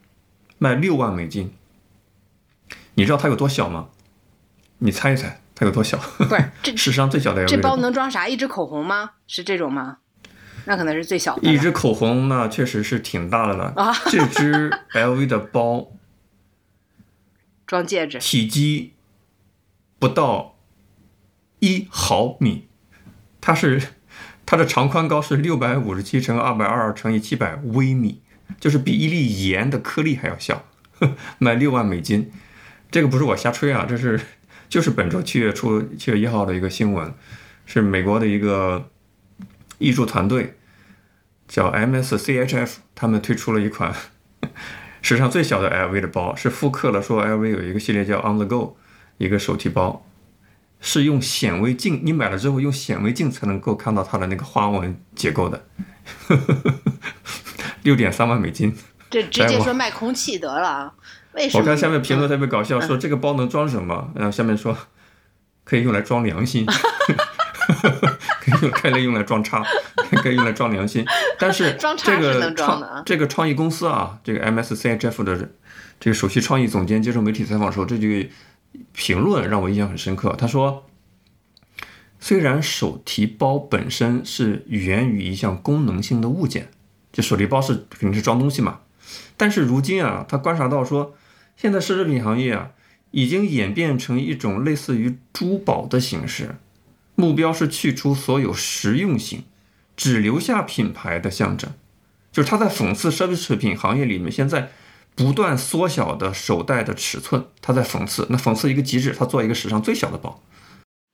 [0.57, 1.53] 卖六万美金。
[2.95, 3.87] 你知道它有多小吗？
[4.79, 5.97] 你猜一猜，它有多小？
[6.17, 8.27] 不是这 史上最小的 LV 这包能装啥？
[8.27, 9.11] 一支口红吗？
[9.25, 9.99] 是这种吗？
[10.65, 11.49] 那可能是最小的。
[11.49, 13.73] 一支口红那确实是挺大的了。
[13.77, 15.91] 啊这支 LV 的包
[17.65, 18.93] 装戒指，体积
[20.03, 20.57] 不到
[21.59, 22.67] 一毫米，
[23.39, 23.81] 它是
[24.45, 28.21] 它的长宽高是六百五十七乘二百二乘以七百微米，
[28.59, 30.65] 就是比一粒盐的颗粒还要小，
[31.39, 32.29] 卖六万美金。
[32.91, 34.19] 这个不是我瞎吹啊，这是
[34.67, 37.13] 就是本周七月初七月一号的一个新闻，
[37.65, 38.89] 是美国的一个
[39.77, 40.57] 艺术团队
[41.47, 43.95] 叫 MSCHF，他们推出了一款
[45.01, 48.75] 史上最小的 LV 的包，是复刻了说 LV 有一个系列叫 On the Go
[49.17, 50.05] 一个手提包，
[50.79, 55.65] 是用显微镜，你买了之后用显微镜才能够看到它的那个花纹结构的，
[57.83, 58.75] 六点三万美金。
[59.09, 60.93] 这直接说卖空气得了啊？
[61.33, 61.61] 为什么？
[61.61, 64.11] 我看下面评论嗯特别搞笑，说这个包能装什么？
[64.15, 64.75] 然后下面说
[65.63, 66.65] 可以用来装良心，
[68.41, 69.63] 可以用可以用来装叉，
[70.23, 71.05] 可以用来装良心。
[71.37, 72.53] 但是这个
[73.05, 75.49] 这个创意公司啊，这个 MSCHF 的
[75.99, 78.31] 这个首席创意总监接受媒体采访的时候，这句
[78.93, 80.35] 评论让我印象很深刻。
[80.37, 80.85] 他说。
[82.25, 86.69] 虽然手提包本身是源于一项功能性的物件，
[87.11, 88.79] 就手提包是肯定是装东西嘛，
[89.35, 91.17] 但是如今啊，他观察到说，
[91.57, 92.71] 现在奢侈品行业啊，
[93.11, 96.55] 已经演变成一种类似于珠宝的形式，
[97.15, 99.43] 目标是去除所有实用性，
[99.97, 101.73] 只留下品牌的象征。
[102.31, 104.71] 就是他在讽刺奢侈品行业里面现在
[105.15, 108.25] 不断缩小的手袋的尺寸，他在讽刺。
[108.29, 110.41] 那讽刺一个极致，他做一个史上最小的包。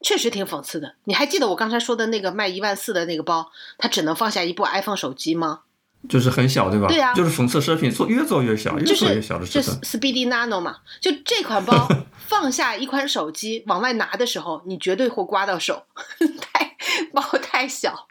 [0.02, 0.96] 确实挺讽刺的。
[1.04, 5.62] 你还记得我刚才说的那个卖一万四的那个包，它只能放下一部 iPhone 手机吗？
[6.08, 6.88] 就是很小，对吧？
[6.88, 9.72] 对呀就是讽刺奢侈品做越做越小，越做越小的尺就是。
[9.82, 15.84] Speedy Nano 嘛，就这款包 放下一款手机往外拿的时候，你绝对会刮到手，
[16.40, 16.78] 太
[17.14, 18.08] 包太小。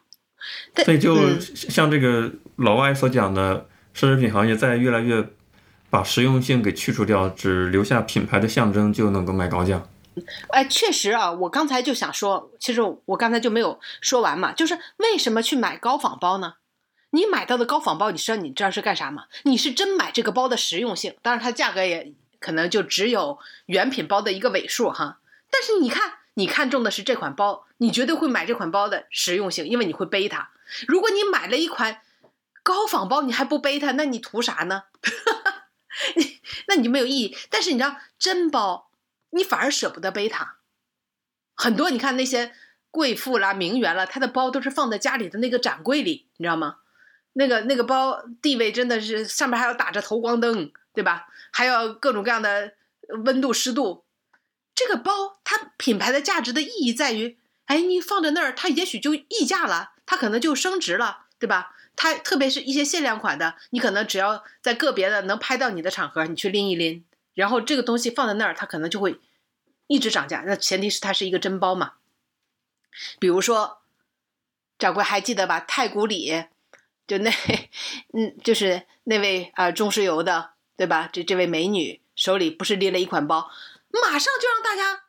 [0.74, 5.26] 但所以就嗯像这个老外所讲的，奢侈品行业在越来越
[5.90, 9.82] 把实用性给去除掉，只留下品牌的象征，就能够卖高价。
[10.48, 16.54] 哎，确实啊，我刚才就想说，其实我刚才就没有说完嘛，就是为什么去买高仿包呢？
[17.10, 19.24] 你买到的高仿包，你知道你知道是干啥吗？
[19.44, 25.18] 你是真买这个包的实用性，当然它价格也可能就只有原品包的一个尾数哈。
[25.50, 30.50] 但是你看，你看中的是这款包，你绝对会买这款包的实用性，因为你会背它。
[30.86, 32.02] 如果你买了一款
[32.62, 34.82] 高仿包，你还不背它，那你图啥呢？
[36.16, 37.36] 你那你就没有意义。
[37.50, 38.90] 但是你知道，真包
[39.30, 40.56] 你反而舍不得背它。
[41.54, 42.52] 很多你看那些
[42.90, 46.76] 贵妇啦、名媛啦，她的包都是放在家里的那个展柜里，你知道吗？
[47.34, 51.28] 那个那个包地位真的是上面还要打着头光灯，对吧？
[51.52, 52.74] 还要各种各样的
[53.24, 54.04] 温度、湿度。
[54.74, 61.76] 这个包它品牌的价值的意义在于，哎，你放在那儿，它也许就溢价了，它可能就升值了，对吧？
[62.00, 69.20] 它特别是一些限量款的，你可能只要在个别的能拍到你的场合，你去拎一拎，然后这个东西放在那儿，它可能就会
[69.88, 70.44] 一直涨价。
[70.46, 71.94] 那前提是它是一个真包嘛。
[73.18, 73.82] 比如说，
[74.78, 75.58] 掌柜还记得吧？
[75.58, 76.44] 太古里，
[77.08, 77.32] 就那，
[78.12, 81.10] 嗯，就是那位啊、中石油的，对吧？
[81.12, 83.50] 这这位美女手里不是拎了一款包，
[83.90, 85.02] 马上就让大家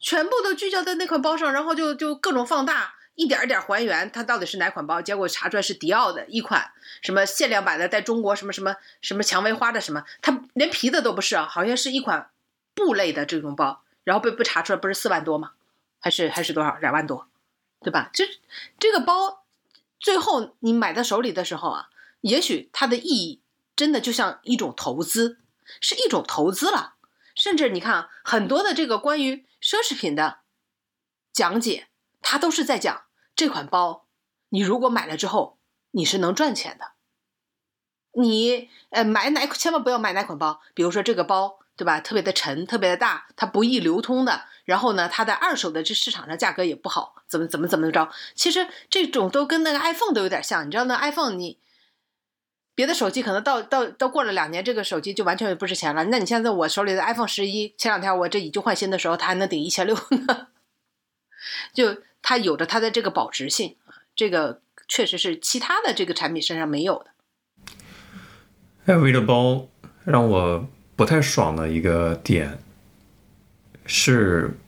[0.00, 5.02] 全部都聚焦在那款包上，然后就就各种放大，一点一点还原它到底是哪款包。
[5.02, 6.70] 结果查出来是迪奥的一款
[7.02, 12.30] 什么限量版的，在中国什么什么什么蔷薇花的什么，它连皮的都不是啊，好像是一款
[12.74, 15.50] 布类的这种包，然后被被查出来不是四万多吗？
[15.98, 17.26] 还是还是多少两万多，
[17.80, 18.10] 对吧？
[18.12, 18.24] 这
[18.78, 19.44] 这个包
[19.98, 21.88] 最后你买到手里的时候啊，
[22.20, 23.40] 也许它的意义
[23.74, 25.38] 真的就像一种投资，
[25.80, 26.94] 是一种投资了。
[27.34, 30.38] 甚至你看很多的这个关于奢侈品的
[31.32, 31.88] 讲解，
[32.22, 33.05] 它都是在讲
[33.36, 34.06] 这款包，
[34.48, 35.58] 你如果买了之后，
[35.90, 36.92] 你是能赚钱的。
[38.18, 48.10] 你呃买哪千万不要买哪款包，比如说这个包对吧，特别的沉，特别的大，它不易流通的，然后呢，它在二手的这市场上价格也不好，怎么怎么怎么着？
[48.34, 51.58] 其实这种都跟那个 iPhone 都有点像，你知道那 iPhone 你
[52.74, 56.04] 别的手机可能到到到过了两年，这个手机就完全不值钱了。
[56.04, 60.48] 那你现在我手里的 iPhone 十一，前两天我这以旧换新的时候，它还能顶一千六呢。
[61.74, 68.92] 就它有着它的这个保值性啊，这个确实是其他的这个产品身上没有的。
[68.92, 69.68] LV 的包
[70.04, 72.58] 让我不太爽的一个点
[73.86, 74.58] 是，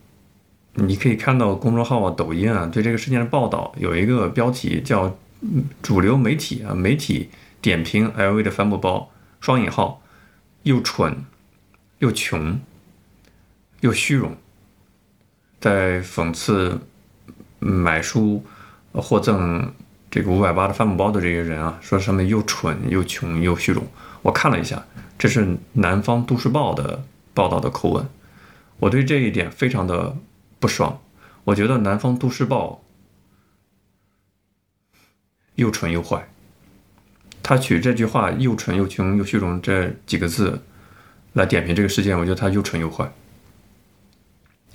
[0.74, 5.18] 你可以看到公众号啊、抖音啊对这个事件的报道，有一个标题叫
[5.82, 7.28] “主流媒体啊媒体
[7.60, 9.10] 点评 LV 的帆布包”，
[9.42, 10.00] 双引号，
[10.62, 11.24] 又蠢
[11.98, 12.60] 又穷
[13.80, 14.36] 又虚荣，
[15.58, 16.80] 在讽刺
[17.58, 18.44] 买书
[18.92, 19.72] 获赠
[20.10, 23.86] 这个五百八的帆布包的这些人啊，说他们又蠢又穷又虚荣。
[24.22, 24.84] 我看了一下，
[25.18, 27.04] 这是南方都市报的
[27.34, 28.08] 报道的口吻，
[28.78, 30.16] 我对这一点非常的
[30.58, 31.00] 不爽。
[31.44, 32.82] 我觉得南方都市报
[35.54, 36.28] 又蠢又坏，
[37.42, 40.62] 他取这句话“又蠢又穷又虚荣”这几个字
[41.32, 43.10] 来点评这个事件，我觉得他又蠢又坏。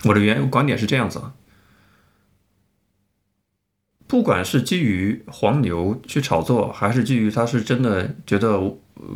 [0.03, 1.33] 我的原观点是这样子啊，
[4.13, 8.61] 不管是基于黄牛去炒作，还是基于他是真的觉得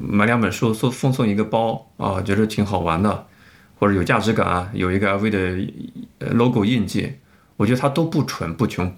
[0.02, 3.28] 买两本书送奉送一个包啊，觉得挺好玩的，
[3.78, 7.14] 或者有价值感啊，有一个 LV 的 logo 印记，
[7.58, 8.92] 我觉得他都不蠢不穷，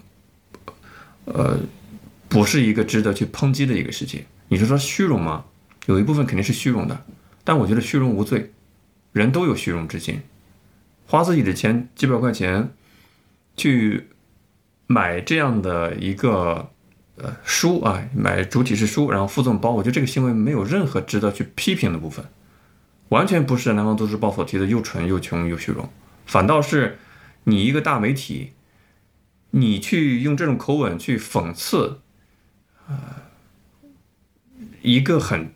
[1.25, 1.59] 呃，
[2.29, 4.23] 不是一个值得去抨击的一个事情。
[4.47, 5.43] 你是说虚荣吗？
[5.87, 7.03] 有一部分肯定是虚荣的，
[7.43, 8.53] 但我觉得虚荣无罪，
[9.11, 10.21] 人都有虚荣之心，
[11.07, 12.71] 花自己的钱几百块钱
[13.57, 14.07] 去。
[14.91, 16.71] 买这样的一个
[17.17, 22.25] 呃书啊，买主体是书，然后附赠包，我觉得这个行为没有任何值得去批评的部分，
[23.09, 25.87] 完全不是南方都市报所提的又蠢又穷又虚荣，
[26.25, 26.97] 反倒是
[27.43, 28.53] 你一个大媒体，
[29.51, 31.99] 你去用这种口吻去讽刺，
[32.87, 32.97] 呃，
[34.81, 35.53] 一个很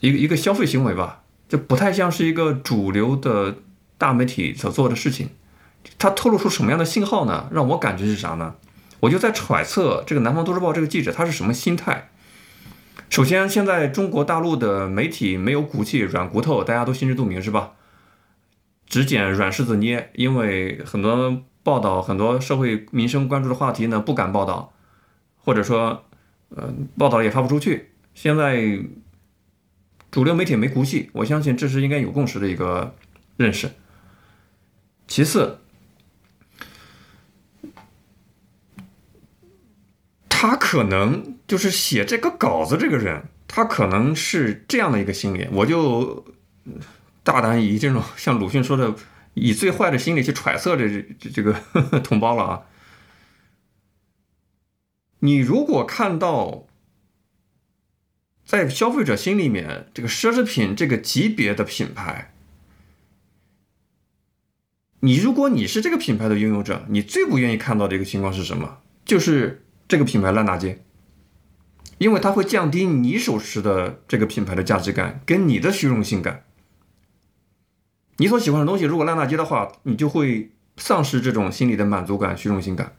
[0.00, 3.56] 一个一个消费行为吧，就不太像是一个主流的
[3.98, 5.28] 大媒体所做的事情，
[5.98, 7.50] 它透露出什么样的信号呢？
[7.52, 8.54] 让我感觉是啥呢？
[9.00, 12.10] 我就在揣测这个《南方都市报》这个记者他是什么心态。
[13.08, 17.72] 首先，现在中国大陆的媒体没有骨气、软骨头，大家都心知肚明，是吧？
[18.86, 24.72] 只捡软柿子捏，因为很多报道、很多社会民生关注的话题呢，不敢报道，
[25.38, 26.04] 或者说，
[26.50, 27.90] 呃，报道也发不出去。
[28.14, 28.78] 现在
[30.10, 32.94] 主流媒体没骨气，我相信这是应该有共识的一个
[33.36, 33.70] 认识。
[35.08, 35.58] 其次。
[40.42, 46.24] 他可能就是写这个稿子这个人，他可能是这样的一个心理，我就
[47.22, 48.96] 大胆以这种像鲁迅说的，
[49.34, 50.88] 以最坏的心理去揣测这
[51.18, 52.62] 这这个呵 呵同胞了啊。
[55.18, 56.66] 你如果看到
[58.46, 62.32] 在消费者心里面，这个奢侈品这个级别的品牌，
[65.00, 68.78] 你如果你是这个品牌的拥有者，你最不愿意看到的一个情况是什么？
[69.04, 69.66] 就是。
[69.90, 70.84] 这个品牌烂大街，
[71.98, 76.44] 因为它会降低你手持的这个品牌的价值感跟你的虚荣心感。
[78.18, 82.92] 你所喜欢的东西如果烂大街的话，你就会丧失这种心理的满足感、虚荣心感。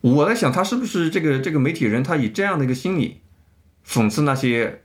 [0.00, 3.20] 我在想，他是不是这个这个媒体人，他以这样的一个心理
[3.86, 4.82] 讽刺那些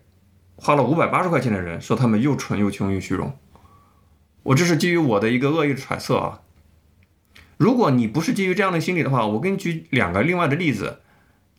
[0.58, 3.36] 花了五百八十块钱的人，说他们又蠢又穷又虚荣。
[4.44, 6.42] 我这是基于我的一个恶意揣测啊。
[7.60, 11.02] 如果你不是基于这样的心理的话，我给你举两个另外的例子，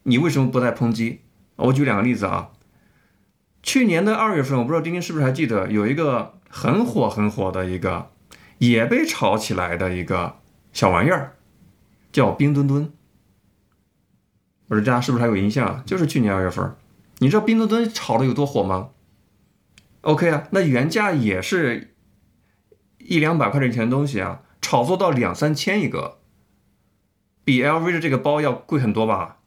[0.04, 1.20] 你为什么不再抨击？
[1.56, 2.52] 我举两个例子啊。
[3.62, 8.12] 去年的二月份，我不知道丁丁是不是还记得，有一个很火很火的一个，
[8.56, 10.38] 也被炒起来的一个
[10.72, 11.36] 小玩意儿，
[12.10, 12.90] 叫冰墩墩。
[14.68, 15.84] 我说大家是不是还有印象？
[15.84, 16.74] 就是去年二月份，
[17.18, 18.88] 你知道冰墩墩炒的有多火吗
[20.00, 21.92] ？OK 啊，那原价也是
[22.96, 24.40] 一两百块钱的东西啊。
[24.70, 26.18] 炒作到两三千一个，
[27.42, 29.38] 比 LV 的这个包要贵很多吧？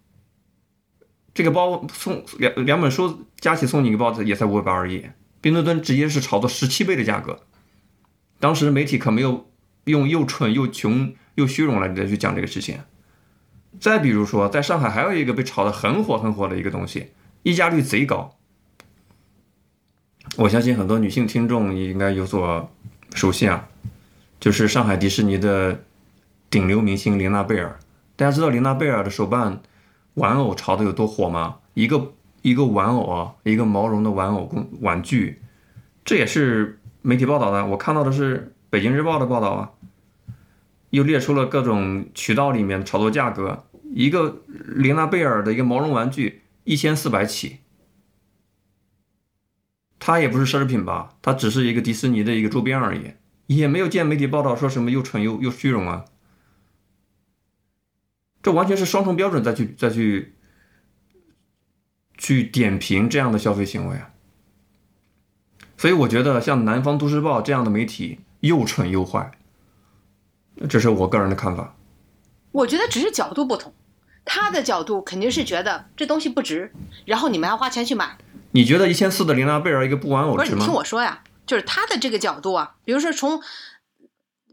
[1.33, 5.05] 这个包送两两本书加起送你一个包子也才五百八而已。
[5.39, 7.39] 冰墩墩直接是炒作十七倍的价格，
[8.41, 9.49] 当时媒体可没有
[9.85, 12.79] 用又蠢又穷又虚荣来去讲这个事情。
[13.79, 17.13] 再比如说，在上海还有一个被炒得很火很火的一个东西，
[17.43, 18.35] 溢价率贼高。
[20.35, 22.69] 我相信很多女性听众也应该有所
[23.15, 23.69] 熟悉啊。
[24.43, 25.85] 就是上海迪士尼的
[26.49, 27.79] 顶流明星玲娜贝尔，
[28.17, 29.61] 大家知道玲娜贝尔的手办
[30.15, 31.59] 玩偶炒的有多火吗？
[31.75, 35.41] 一个一个玩偶啊，一个毛绒的玩偶工玩具，
[36.03, 37.65] 这也是媒体报道的。
[37.67, 39.71] 我看到的是北京日报的报道啊，
[40.89, 43.63] 又列出了各种渠道里面炒作价格，
[43.93, 44.41] 一个
[44.75, 47.59] 玲娜贝尔的一个毛绒玩具一千四百起，
[49.99, 51.15] 它也不是奢侈品吧？
[51.21, 53.13] 它只是一个迪士尼的一个周边而已，
[53.47, 56.05] 也没有见媒体报道说什么又蠢又又虚荣啊。
[58.41, 60.35] 这完全是双重标准再去再去
[62.17, 64.09] 去点评这样的消费行为啊。
[65.77, 69.31] 所以我觉得像南方都市报这样的媒体又蠢又坏，
[70.69, 71.75] 这是我个人的看法。
[72.51, 73.73] 我觉得只是角度不同，
[74.23, 76.71] 他的角度肯定是觉得这东西不值，
[77.05, 78.17] 然后你们还花钱去买。
[78.51, 80.73] 你觉得一千四的琳娜贝尔一个布玩偶不是，值吗你听？
[80.75, 83.41] 我说呀，就是他的这个角度啊，比如说从，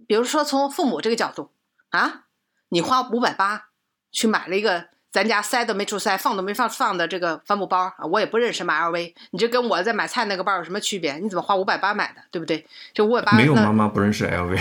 [0.07, 1.51] 比如说从父母这个角度
[1.91, 2.25] 啊，
[2.69, 3.69] 你花五百八
[4.11, 11.15] 去买了一个咱家塞都没处塞、放都没放放的这个帆布包啊，我也不认识买 LV，你这跟我在买菜那个包有什么区别？
[11.15, 12.67] 你怎么花五百八买的，对不对？
[12.93, 14.61] 这五百八没有妈妈不认识 LV，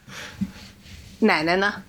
[1.20, 1.84] 奶奶呢？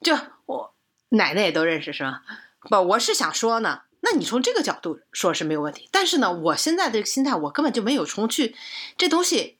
[0.00, 0.16] 就
[0.46, 0.74] 我
[1.10, 2.22] 奶奶也都认识是吧？
[2.60, 8.56] 不，我是想说呢，那你从这个角度说是没有问题，但是呢，我现在这个心态，我根本就没有从去
[8.96, 9.58] 这东西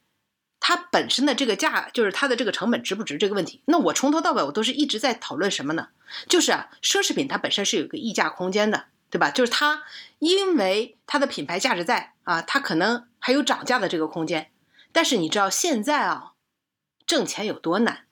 [0.59, 3.63] 它本身的这个价，就是它的这个成本值不值这个问题。
[3.67, 5.89] 那我从头到尾我都是一直在讨论什么呢？
[6.29, 9.31] 就是啊，奢侈品它本身是有一个溢价空间的，对吧？
[9.31, 9.83] 就是它
[10.19, 14.51] 因为它的品牌价值在啊，它可能还有涨价的这个空间。
[14.93, 16.33] 但是你知道现在啊，
[17.07, 18.07] 挣钱有多难？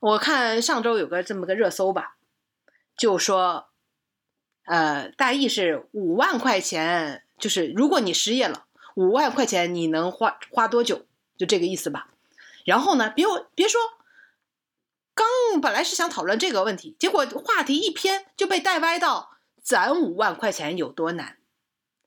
[0.00, 2.16] 我看上周有个这么个热搜吧，
[2.96, 3.69] 就说，
[4.70, 11.06] 呃，大意是五万块钱，就是如果你失业了，五万块钱你能花花多久？
[11.36, 12.06] 就这个意思吧。
[12.64, 13.80] 然后呢，别别说，
[15.12, 15.26] 刚
[15.60, 21.38] 本来是想讨论这个问题，结果话题一偏就被带歪到攒五万块钱有多难，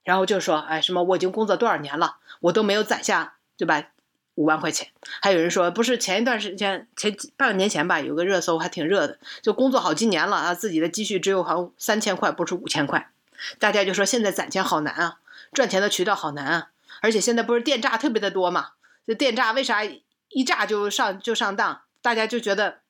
[0.02, 3.90] 然后就说，哎，什么我已经工作多少年了，我都没有攒下，对吧？
[4.36, 4.88] 五万块钱，
[5.22, 13.10] 还有人说不是前一段时间前半年前吧，有个热搜还挺热的，就工作好几年了啊，自己的积蓄只有好三千块，不是五千块，
[13.58, 15.18] 大家就说现在攒钱好难啊，
[15.52, 16.70] 赚钱的渠道好难啊，
[17.00, 18.70] 而且现在不是电诈特别的多嘛，
[19.06, 21.82] 这电诈为啥一诈就上就上当？
[22.02, 22.80] 大家就觉得，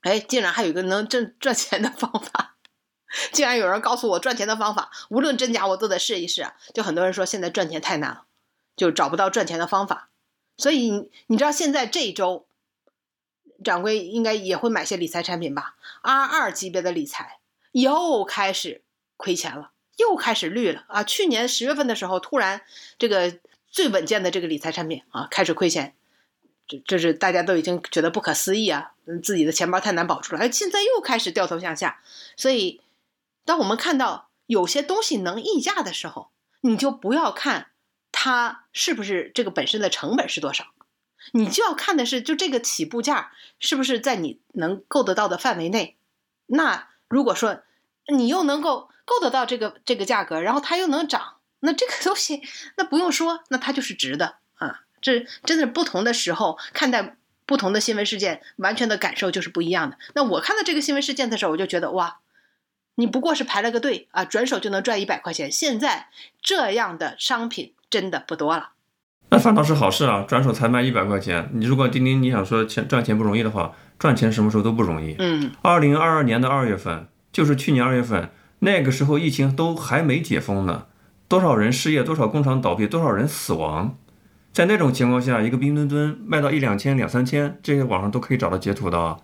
[0.00, 2.56] 哎，竟然还有一个能挣赚钱的方法，
[3.32, 6.46] 竟然有人告诉我赚钱的方法，无论真假我都得试一试！
[6.74, 8.24] 就很多人说现在赚钱太难了，
[8.76, 10.10] 就找不到赚钱的方法。
[10.56, 12.46] 所以你你知道现在这一周，
[13.64, 17.38] 掌柜应该也会买些理财产品吧？R 二级别的理财
[17.72, 18.82] 又开始
[19.16, 21.02] 亏钱了，又开始绿了啊！
[21.02, 22.62] 去年十月份的时候，突然
[22.98, 23.38] 这个
[23.68, 25.94] 最稳健的这个理财产品啊开始亏钱，
[26.68, 28.92] 这这是大家都已经觉得不可思议啊！
[29.22, 32.00] 自己的钱包太难保住了，哎，现在又开始掉头向下。
[32.36, 32.80] 所以，
[33.44, 36.30] 当我们看到有些东西能溢价的时候，
[36.60, 37.68] 你就不要看。
[38.24, 40.68] 它是不是这个本身的成本是多少？
[41.32, 45.98] 你就要看的是，就这个起步价是不是在你能够得到的范围内。
[46.46, 47.60] 那如果说
[48.08, 52.40] 你又能够够得到这个这个价格，然后它又能涨，那这个东西
[52.78, 54.84] 那不用说，那它就是值的啊！
[55.02, 59.98] 这真的不同的时候看待不同的新闻事件，完全的感受就是不一样的。
[60.14, 62.20] 那我看到这个新闻事件的时候，我就觉得哇，
[62.94, 65.52] 你不过是排了个队啊，转手就能赚一百块钱。
[65.52, 66.08] 现在
[66.40, 67.74] 这样的商品。
[67.94, 68.70] 真的不多了，
[69.28, 70.24] 那反倒是好事啊！
[70.26, 73.70] 转手才卖一百块钱，你如果钉钉你想说钱赚钱不容易的话，
[74.00, 75.14] 赚钱什么时候都不容易。
[75.20, 80.86] 嗯，二零二二年的二月份，就是去年二月份，那个时候疫情都还没解封呢，
[81.28, 83.96] 多少人失业，多少工厂倒闭，多少人死亡，
[84.52, 89.18] 在那种情况下，一个冰墩墩卖到一两千、两三千，这些网上都可以找到截图的，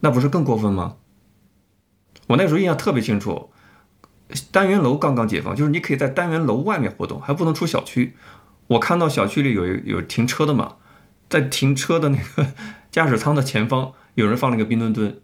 [0.00, 0.96] 那不是更过分吗？
[2.26, 3.51] 我那时候印象特别清楚。
[4.50, 8.16] 单元楼刚刚解放，就是你可以在单元楼外面活动，还不能出小区。
[8.68, 10.76] 我看到小区里有有停车的嘛，
[11.28, 12.46] 在停车的那个
[12.90, 15.20] 驾驶舱的前方，有人放了个冰墩墩。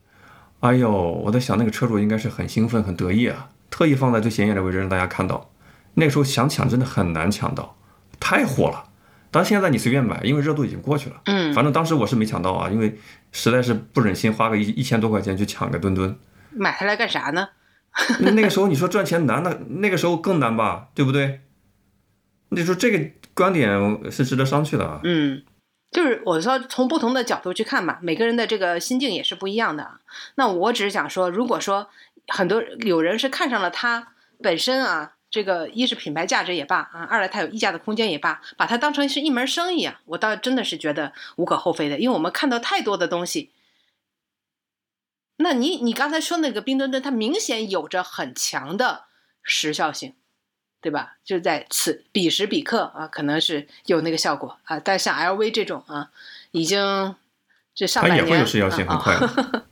[0.61, 5.51] 哎呦，我在想那个车主应该是很兴奋、很得意啊，特意放在最显眼的位置让大家看到。
[5.95, 7.77] 那时候想抢真的很难抢到，
[8.19, 8.85] 太火了。
[9.31, 11.17] 但现在你随便买，因为热度已经过去了。
[11.27, 12.99] 嗯，反正当时我是没抢到啊，因为
[13.31, 16.17] 实在是不忍心花个一一千多块钱去抢个墩墩。
[16.51, 17.49] 买它来干啥呢？
[18.21, 21.41] 那那个时候你说赚钱难，那那个时候更难吧，对不对？
[22.51, 23.69] 你说这个观点
[24.11, 25.01] 是值得商榷的啊。
[25.03, 25.43] 嗯，
[25.91, 30.01] 就是我说从不同的角度去看吧，每个人的这个心境也是不一样的。
[30.37, 31.89] 那我只是想说，如果说
[32.29, 34.09] 很多有人是看上了它
[34.43, 43.51] 本身啊，这个一是品牌价值也罢啊，二来它有溢价的空间也罢，把它当成是一门生意啊，我倒真的是觉得无可厚非的，因为我们看到太多的东西。
[45.39, 49.05] 那你你刚才说那个冰墩墩，它明显有着很强的
[49.43, 50.15] 时效性，
[50.81, 51.17] 对吧？
[51.25, 54.79] 就在此彼时彼刻啊，可能是有那个效果啊。
[54.79, 56.11] 但像 LV 这种啊，
[56.51, 57.15] 已经
[57.75, 59.65] 这上半年它也会有时效性，很快的。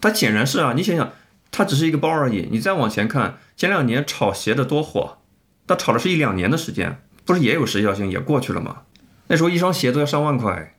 [0.00, 1.12] 它显然是啊，你想想，
[1.50, 2.48] 它只是一个包而已。
[2.50, 5.18] 你再往前看，前两年炒鞋的多火，
[5.66, 8.84] 它炒的是一两年的时间，不是也有时效性，也过去了吗？
[9.28, 10.78] 那时候一双鞋都要上万块，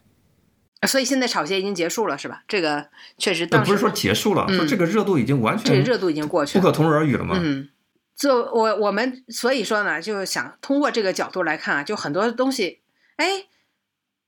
[0.86, 2.44] 所以现在炒鞋已经结束了，是吧？
[2.48, 6.62] 这个确实当时那不是说结束了，嗯说这个热度已经完全这个热度已经过去了。
[6.62, 7.38] 不可同日而语了嘛？
[7.40, 7.70] 嗯，
[8.16, 12.82] 就我我们所以说呢，就想通过这个角度来看啊，就很多东西，
[13.18, 13.46] 哎，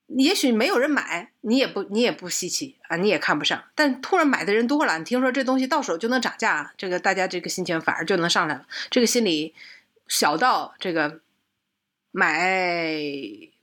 [0.08, 9.54] 也许没有人买，你也不你也不稀奇啊，你也看不上，但突然买的人多了，你听说这东西到手就能涨价，这个大家这个心情反而就能上来了，这个心理
[10.08, 11.22] 小到这个
[12.12, 12.40] 买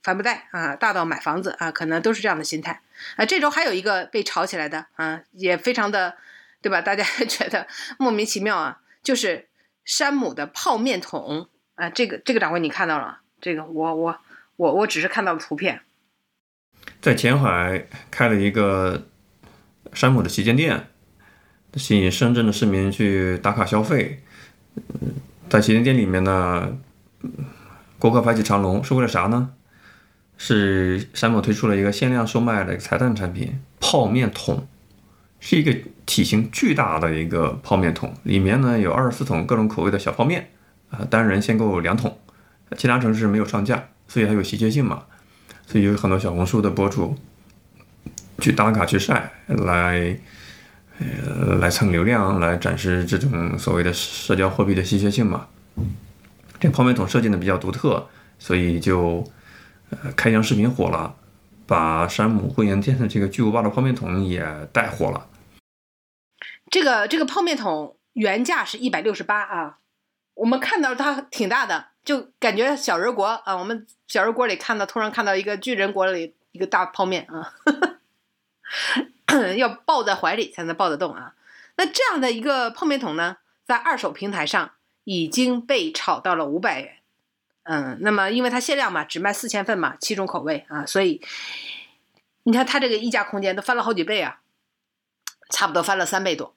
[0.03, 2.81] 帆布袋啊，大到买房子啊，可能都是这样的心态
[3.15, 3.25] 啊。
[3.25, 6.15] 这周还有一个被炒起来的啊，也非常的，
[6.61, 6.81] 对吧？
[6.81, 7.65] 大家觉得
[7.97, 9.47] 莫名其妙啊，就是
[9.85, 13.21] 山姆的泡面桶啊，这个这个掌柜你看到了？
[13.39, 14.19] 这个我我
[14.57, 15.81] 我我只是看到了图片，
[17.01, 19.07] 在前海开了一个
[19.93, 20.87] 山姆的旗舰店，
[21.75, 24.21] 吸引深圳的市民去打卡消费。
[25.49, 26.77] 在旗舰店里面呢，
[27.21, 27.31] 嗯
[27.99, 29.53] 顾客排起长龙是为了啥呢？
[30.45, 34.67] 是山姆推出了一个限量售卖的彩蛋产品——泡面桶，
[35.39, 35.73] 是一个
[36.05, 40.49] 体型巨大的一个泡面桶，里面呢有二十四桶各种口味的小泡面，
[40.89, 42.19] 啊，单人限购两桶，
[42.75, 45.03] 其他城市没有上架，所以还有稀缺性嘛。
[45.65, 47.15] 所以有很多小红书的博主
[48.39, 50.19] 去打卡去晒，来
[50.99, 55.47] 呃来蹭流量，来展示这种所谓的社交货币的稀缺性嘛。
[56.59, 58.05] 这泡面桶设计的比较独特，
[58.37, 59.25] 所以就
[60.03, 61.15] 呃开箱视频火了，
[61.67, 65.29] 把山姆会员店的这个巨无霸的泡面桶也带火了。
[66.71, 69.77] 这个这个泡面桶原价是一百六十八啊，
[70.33, 77.53] 我们看到它挺大的，就感觉小人国啊，我们小人国里看到突然看到一个巨人国里一个大泡面啊，
[79.57, 81.35] 要抱在怀里才能抱得动啊。
[81.75, 84.71] 那这样的一个泡面桶呢，在二手平台上
[85.03, 86.97] 已经被炒到了五百元。
[87.63, 91.21] 嗯，那么因为它限量嘛，只卖四千份嘛，七种口味啊，所以
[92.43, 94.41] 你看它这个溢价空间都翻了好几倍啊，
[95.49, 96.55] 差不多翻了三倍多。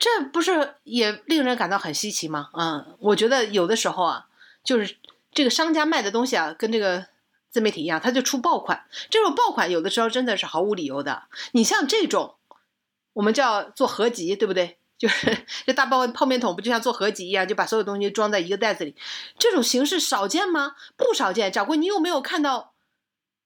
[0.00, 2.50] 这不是也令人感到很稀奇吗？
[2.54, 4.26] 嗯，我觉得有的时候啊，
[4.64, 4.96] 就是
[5.30, 7.06] 这个商家卖的东西啊，跟这个
[7.48, 8.86] 自媒体一样，他就出爆款。
[9.08, 11.28] 这种爆款有的时候真的是毫无理由的。
[11.52, 12.34] 你像这种，
[13.12, 14.78] 我们叫做合集，对不对？
[14.96, 15.36] 就是
[15.66, 18.94] 这大包泡面桶不就像做合集一样，就把所有东西装在一个袋子里？
[19.38, 20.76] 这种形式少见吗？
[20.96, 21.50] 不少见。
[21.50, 22.72] 掌柜，你有没有看到？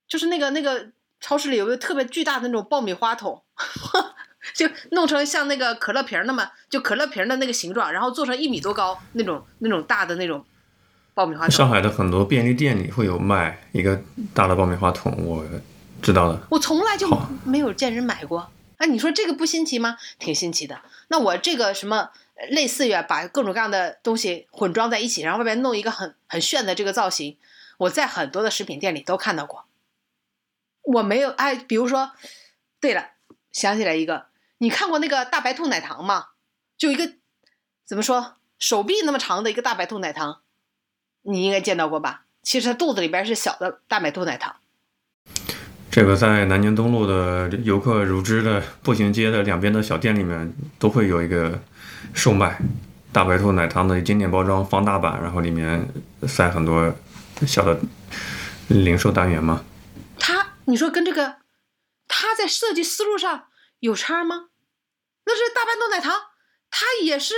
[0.07, 0.91] 就是那个那个
[1.21, 3.43] 超市里有个特别巨大的那种爆米花桶。
[4.55, 10.43] 就弄成像那个可乐瓶那么，就可乐瓶的那个形状，然后做成一米多高那种那种大的那种
[11.13, 11.51] 爆米花桶。
[11.51, 14.01] 上海的很多便利店里会有卖一个
[14.33, 15.45] 大的爆米花桶，我
[16.01, 16.41] 知道的。
[16.51, 17.07] 我从来就
[17.45, 18.49] 没有见人买过。
[18.79, 19.99] 哎，你说这个不新奇吗？
[20.19, 20.81] 挺新奇的。
[21.09, 22.11] 那我这个什么
[22.51, 27.37] 类似于，把各种各样的东西混装在一起，然后外边弄一个很很炫的这个造型，
[27.79, 29.67] 我在很多的食品店里都看到过。
[30.83, 32.13] 我没有哎，比如说，
[32.81, 33.11] 对了，
[33.53, 34.27] 想起来一个，
[34.59, 36.29] 你看过那个大白兔奶糖吗？
[36.77, 37.13] 就一个
[37.85, 40.43] 怎么说，手臂那么长的一个大白兔奶糖，
[41.23, 42.25] 你应该见到过吧？
[42.43, 44.61] 其实它肚子里边是小的大白兔奶糖。
[45.91, 51.61] 这个在南京东路的游客如织的步行街的两边的小店里面，都会有一个
[52.15, 52.61] 售卖
[53.13, 55.89] 大白兔奶糖的经典包装放大版，然后里面
[56.27, 56.95] 塞很多
[57.47, 57.81] 小的
[58.69, 59.65] 零售单元嘛。
[60.19, 61.37] 它，你说跟这个，
[62.07, 63.47] 它在设计思路上
[63.81, 64.49] 有差吗？
[65.25, 66.13] 那是大白兔奶糖，
[66.71, 67.35] 它也是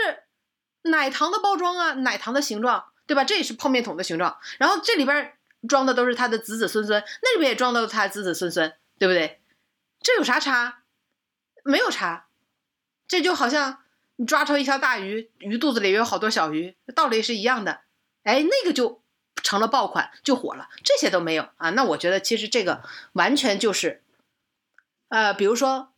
[0.83, 3.25] 奶糖的包装啊，奶糖的形状，对吧？
[3.25, 5.35] 这也是泡面桶的形状，然后这里边
[5.69, 9.41] 装的都是他的子子孙孙，那里边也装的他子子孙孙，对不对？
[10.01, 10.83] 这有啥差？
[11.63, 12.29] 没有差，
[13.07, 13.85] 这就好像
[14.17, 17.83] 你抓出一条大鱼，鱼肚子里有好多小鱼，道理是一样的。
[18.23, 19.03] 哎，那个就
[19.43, 20.69] 成了爆款，就火了。
[20.83, 22.83] 这些都没有啊，那我觉得其实这个
[23.13, 24.03] 完全就是，
[25.09, 25.93] 呃，比如说，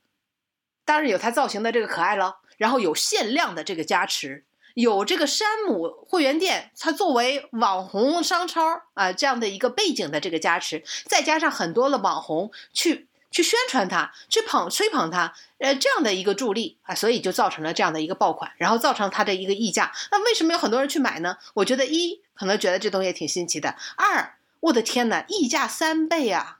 [0.84, 4.44] 当然有它造型的这个可爱了，然后有限量的这个加持，
[4.74, 19.92] 有这个山姆会员店，它作为网红商超啊、这样的一个背景的这个加持，再加上很多的网红去去宣传它，去捧吹捧它，呃，这样的一个助力啊，所以就造成了这样的一个爆款，然后造成它的一个溢价。
[20.10, 21.38] 那为什么有很多人去买呢？
[21.54, 26.58] 我觉得一可能觉得这东西挺新奇的，二，我的天呐，溢价三倍啊！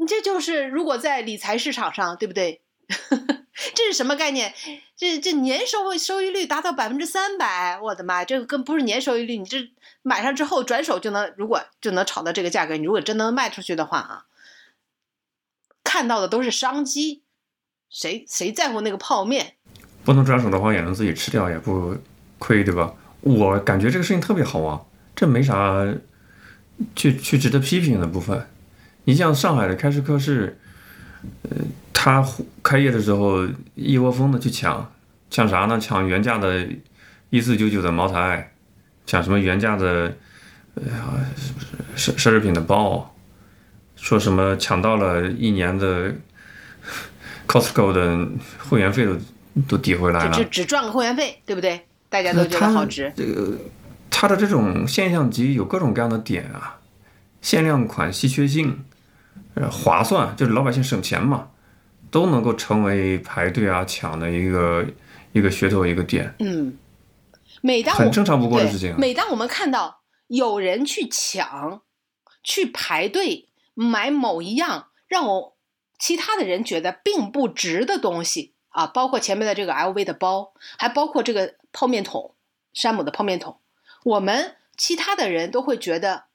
[0.00, 2.62] 你这就是如果在理财市场上，对不对？
[3.74, 4.54] 这是什么概念？
[4.96, 8.24] 这这年收收益率达到百分之三百，我的妈！
[8.24, 9.70] 这个跟不是年收益率，你这
[10.02, 14.24] 买上之后转手就能，如果就能炒到这个价格，你如果真能卖出去的话啊，
[15.82, 17.22] 看到的都是商机，
[17.90, 19.54] 谁谁在乎那个泡面？
[20.04, 21.96] 不能转手的话，也能自己吃掉，也不
[22.38, 22.94] 亏，对吧？
[23.20, 24.80] 我感觉这个事情特别好啊，
[25.16, 25.84] 这没啥
[26.94, 28.48] 去去值得批评的部分。
[29.04, 30.60] 你像上海的开市客是，
[31.42, 31.56] 呃，
[31.92, 32.26] 他
[32.62, 34.92] 开业的时候一窝蜂的去抢，
[35.30, 35.78] 抢啥呢？
[35.80, 36.66] 抢原价的，
[37.30, 38.52] 一四九九的茅台，
[39.06, 40.16] 抢什么原价的，
[40.74, 40.84] 呃，
[41.96, 43.14] 奢奢侈品的包，
[43.96, 46.14] 说什么抢到了一年的
[47.46, 49.16] Costco 的会员费都
[49.68, 51.80] 都抵回来了，就只赚个会员费，对不对？
[52.08, 53.12] 大家都觉得好值。
[53.16, 53.58] 这个
[54.10, 56.78] 它的这种现象级有各种各样的点啊，
[57.42, 58.84] 限量款、稀缺性。
[59.60, 61.50] 呃，划算就是老百姓省钱嘛，
[62.12, 64.86] 都能够成为排队啊抢的一个
[65.32, 66.32] 一个噱头一个点。
[66.38, 66.78] 嗯，
[67.60, 68.94] 每当很正常不过的事情。
[68.96, 71.82] 每当我们看到有人去抢、
[72.44, 75.56] 去排队买某一样让我
[75.98, 82.36] 其他的人觉得并不值的东西啊，包括前面的这个 LV 的包，还包括这个泡面桶，
[82.72, 83.58] 山姆的泡面桶，
[84.04, 86.26] 我们其他的人都会觉得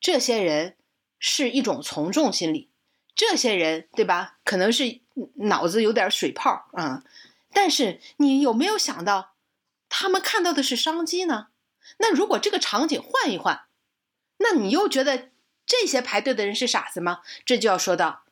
[0.00, 0.74] 这些人
[1.20, 2.70] 是一种从众心理。
[3.14, 4.38] 这些人对吧？
[4.44, 5.00] 可能是
[5.34, 7.04] 脑子有点水泡啊，
[7.52, 9.34] 但是你有没有想到，
[9.88, 11.48] 他们看到的是商机呢？
[11.98, 13.66] 那如果这个场景换一换，
[14.38, 15.28] 那你又觉得
[15.66, 17.20] 这些排队的人是傻子吗？
[17.44, 18.24] 这就要说到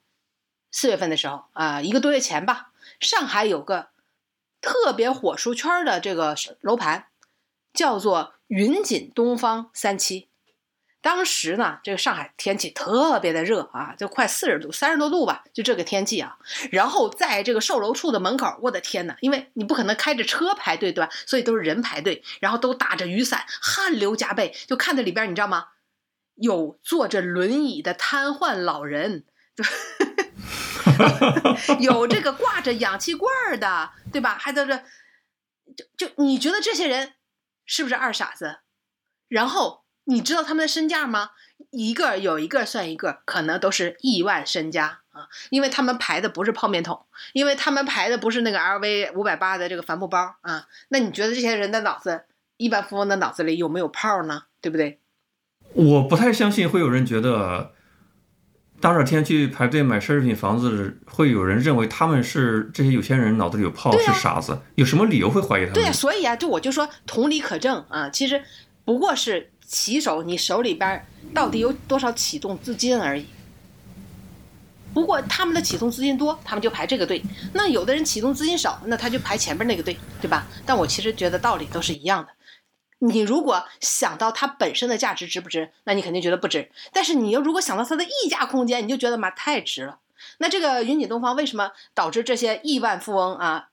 [0.71, 3.91] 四月份的时候啊，一个多月前吧，上海有个
[4.63, 7.09] 特别火出圈的这个楼盘，
[7.75, 10.30] 叫做云锦东方三期。
[11.03, 16.37] 当时呢，这个上海天气特别的热啊，就快四十度，三十多度吧，就这个天气啊。
[16.71, 21.11] 然后在这个售楼处的门口，我的天呐，因为你不可能开着车排队，对吧？
[21.27, 25.69] 所以都是人排队，然后都打着雨伞，汗流浃背，就看着里边，你知道吗？
[26.35, 29.25] 有坐着轮椅的瘫痪老人，
[31.81, 34.37] 有这个挂着氧气罐的，对吧？
[34.39, 34.77] 还在这，
[35.75, 37.15] 就就你觉得这些人
[37.65, 38.59] 是不是二傻子？
[39.27, 39.80] 然后。
[40.05, 41.31] 你知道他们的身价吗？
[41.71, 45.29] 一个有一个算一个，可能都是亿万身家啊！
[45.51, 50.67] 因为他们排的不是泡面桶，因为他们排的不是那个 LV 五百八的这个帆布包啊。
[50.89, 52.25] 那你觉得这些人的脑子，
[52.57, 54.45] 亿万富翁的脑子里有没有泡呢？
[54.61, 54.99] 对不对？
[55.75, 57.73] 我不太相信会有人觉得
[58.81, 64.59] 大热天去排队买奢侈品房子，会有人认为他们是这些有钱人脑子里有泡是傻子？
[64.77, 65.75] 有什么理由会怀疑他们？
[65.75, 68.43] 对呀，所以啊，就我就说同理可证啊，其实
[68.85, 69.53] 不过是。
[69.71, 73.25] 骑手，你手里边到底有多少启动资金而已。
[74.93, 77.23] 不过他们的启动资金多，他们就排这个队；
[77.55, 80.45] 那有的人启动资金少，那他就排前边那个队，对吧？
[80.67, 82.31] 但我其实觉得道理都是一样的。
[82.99, 86.69] 你如果想到它本身的价值值不值，那你肯定觉得不值。
[86.93, 90.01] 但是你要如果想到它的溢价空间，你就觉得嘛太值了。
[90.39, 93.69] 那这个云锦东方为什么导致这些亿万富翁啊？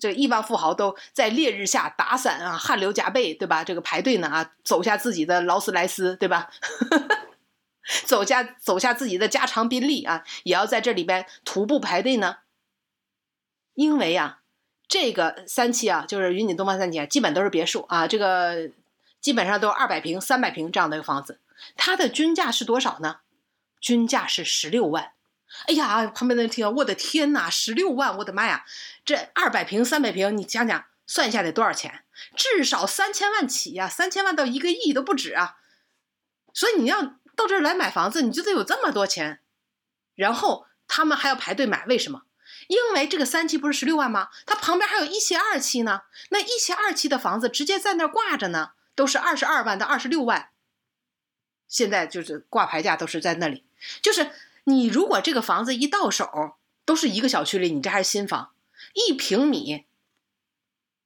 [0.00, 3.64] 这亿万富豪都在烈日下打伞啊，汗流浃背，对吧？
[3.64, 6.50] 这个排队呢啊，走下自己的劳斯莱斯，对吧？
[8.06, 12.38] 走下走下自己的加长宾利啊，也要在这里边徒步排队呢。
[13.74, 14.40] 因为啊，
[14.88, 18.70] 这个三期啊，就是云锦东方三期啊，基本都是别墅啊，这个
[19.20, 21.40] 基本上都是二百平、三百平这样的一个房子，
[21.76, 23.18] 它的均价是多少呢？
[23.80, 25.12] 均价是十六万。
[25.66, 28.64] 哎呀，旁边的人听，我的天哪，十六万，我的妈呀！
[29.04, 32.04] 这二百平、三百平，你想想，算一下得多少钱？
[32.36, 35.56] 至少三千万起呀，三千万到一个亿都不止啊！
[36.52, 37.02] 所以你要
[37.34, 39.40] 到这儿来买房子，你就得有这么多钱。
[40.14, 42.22] 然后他们还要排队买，为什么？
[42.68, 44.28] 因为这个三期不是十六万吗？
[44.44, 46.02] 它旁边还有一期、二期呢。
[46.30, 50.50] 那一期、二期的房子直接在那儿挂着呢，都是二十二万到二十六万。
[51.68, 53.64] 现在就是挂牌价都是在那里，
[54.02, 54.30] 就是。
[54.64, 58.54] 你如果这个房子一到手都是一个小区里，你这还是新房，
[58.94, 59.86] 一平米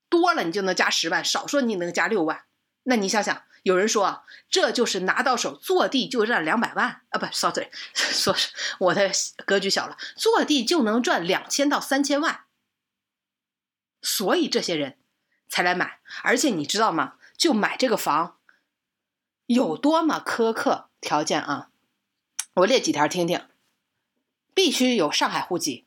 [0.09, 2.45] 多了你就能加十万，少说你能加六万。
[2.85, 8.35] 那你想想，有人说这就是拿到手坐地就赚两百万啊，不，sorry， 说
[8.79, 9.11] 我的
[9.45, 12.45] 格局小了，坐地就能赚两千到三千万，
[14.01, 14.97] 所以这些人
[15.49, 16.01] 才来买。
[16.23, 17.15] 而且你知道吗？
[17.37, 18.39] 就买这个房
[19.47, 21.71] 有多么苛刻条件啊？
[22.59, 23.41] 我列几条听听，
[24.53, 25.85] 必须有上海户籍，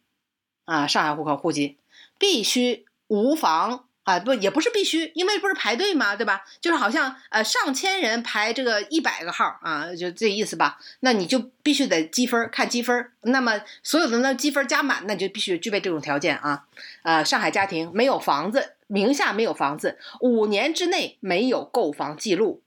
[0.63, 1.77] 啊，上海户口户籍，
[2.17, 6.45] 必须无房啊，不也不是必须，因为不是排队嘛，对吧？
[6.61, 10.79] 就是好像呃上千人排这个一百个号啊，就这意思吧？
[11.01, 13.11] 那你就必须得积分，看积分。
[13.23, 16.67] 那么所有的那积分加满，那你就必须具备这种条件啊。
[17.03, 22.63] 呃，上海家庭没有房子，名下没有房子，五年之内没有购房记录，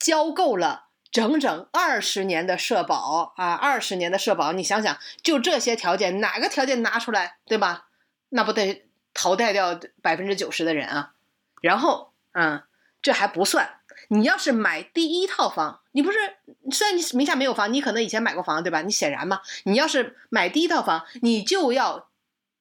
[0.00, 0.83] 交够了。
[1.14, 7.86] 整整二十年的社保啊，二十年的社保，你想想，就这些条件，哪个条件拿出来，对吧？
[8.30, 11.12] 那不得淘汰掉百分之九十的人啊？
[11.62, 12.64] 然后，嗯，
[13.00, 13.78] 这还不算。
[14.08, 16.18] 你要是买第一套房，你不是
[16.72, 18.82] 虽然你名下没有房，你可能以前买过房，对吧？
[18.82, 22.08] 你显然嘛，你要是买第一套房，你就要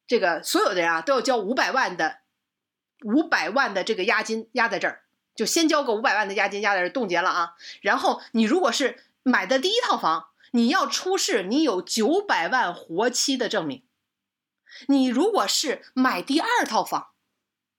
[0.06, 2.20] 这个所有的人啊都要交五百万的
[3.04, 5.02] 五百万的这个押金压在这儿，
[5.36, 7.56] 就先交个五百万的押金压在这冻结了啊。
[7.82, 13.84] 然后你如果是买的第一套房，你要出示你有九百万活期的证明。
[14.88, 17.12] 你如果是买第二套房，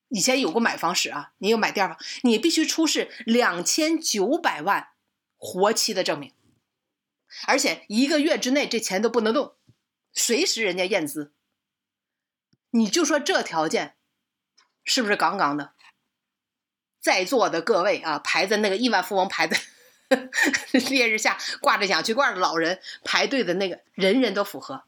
[0.08, 4.90] 以前有过买房史啊，你有买第二房，你必须出示两千九百万
[5.36, 6.32] 活期的证明，
[7.46, 9.56] 而且一个月之内这钱都不能动，
[10.12, 11.32] 随时人家验资。
[12.70, 13.96] 你就说这条件
[14.84, 15.73] 是不是杠杠的？
[17.04, 19.60] 在座的各位啊，排在那个亿万富翁排在
[20.88, 24.84] 烈日下挂着氧气罐的老人排队的那个人人都符合，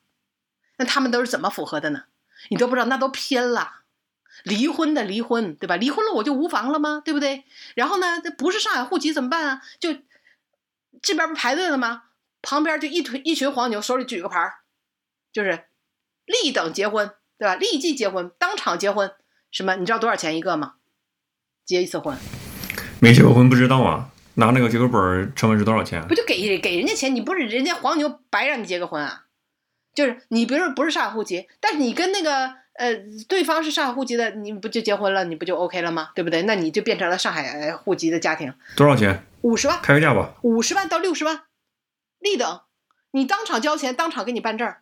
[0.79, 2.05] 那他们都是怎么符合的呢？
[2.49, 3.83] 你都不知道，那都偏了。
[4.45, 5.77] 离婚的离婚，对吧？
[5.77, 7.03] 离婚了我就无房了吗？
[7.05, 7.45] 对不对？
[7.75, 9.63] 然后呢，这不是上海户籍怎么办啊？
[9.79, 9.95] 就
[11.03, 12.05] 这边不排队了吗？
[12.41, 14.55] 旁边就一推一群黄牛，手里举个牌，
[15.35, 15.67] 就是
[16.25, 17.57] 立等结婚，对吧？
[17.57, 19.15] 立即结婚，当场结婚，
[19.51, 19.77] 什么？
[19.77, 20.77] 你知道多少钱一个吗？
[21.67, 22.17] 结一次婚，
[23.01, 24.09] 没结过婚不知道啊。
[24.35, 26.07] 拿那个结婚本儿成本是多少钱？
[26.07, 27.15] 不就给给人家钱？
[27.15, 29.25] 你不是人家黄牛白让你结个婚啊？
[29.95, 32.55] 就是你比如说不是上海户籍，但是你跟那个。
[32.79, 32.95] 呃，
[33.27, 35.25] 对方是上海户籍的，你不就结婚了？
[35.25, 36.11] 你不就 OK 了吗？
[36.15, 36.43] 对不对？
[36.43, 38.53] 那你就变成了上海户籍的家庭。
[38.77, 39.25] 多少钱？
[39.41, 39.79] 五十万。
[39.83, 40.35] 开个价吧。
[40.43, 41.45] 五十万到六十万，
[42.19, 42.61] 立等，
[43.13, 44.75] 你当场交钱，当场给你办证，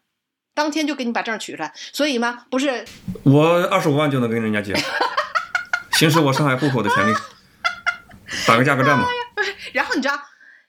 [0.56, 1.72] 当天就给你把证取出来。
[1.76, 2.84] 所以嘛，不是
[3.22, 4.74] 我二十五万就能跟人家结，
[5.94, 7.14] 行使我上海户口的权利，
[8.46, 9.06] 打个价格战嘛。
[9.72, 10.20] 然后你知道，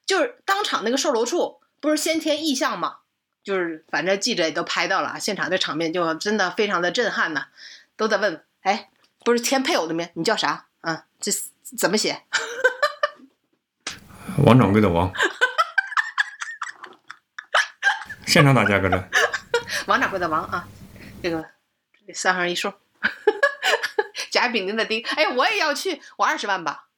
[0.05, 2.97] 就是当场那个售楼处不是先填意向吗？
[3.43, 7.47] 就是反正记者也都拍到了，现场这场面就真的非常的震撼呐，
[7.95, 8.89] 都在问，哎，
[9.23, 10.65] 不是签配偶的名，你叫啥？
[10.81, 11.31] 啊，这
[11.77, 12.23] 怎么写？
[14.45, 15.11] 王掌柜的王，
[18.25, 19.09] 现场打价格战。
[19.85, 20.67] 王掌柜的王啊，
[21.21, 21.45] 这个
[22.13, 22.73] 三行一竖，
[24.35, 26.89] 甲丙丁的丁，哎，我也要去，我二十万吧，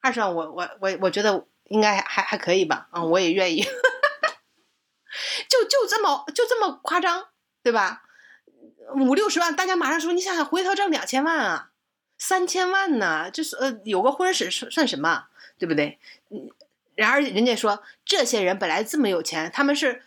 [0.00, 3.62] 二十万，我我我我觉得应该还还可以吧，啊，我也愿意。
[5.50, 7.28] 就就这么就这么夸张，
[7.62, 8.04] 对吧？
[8.94, 11.72] 五六十万，大家马上说，你想想，回头挣两千万啊，
[12.16, 15.26] 三千万呢，就是呃，有个婚史算算什么，
[15.58, 15.98] 对不对？
[16.30, 16.48] 嗯，
[16.94, 20.02] 然而人家说，这些人本来这么有钱，他们是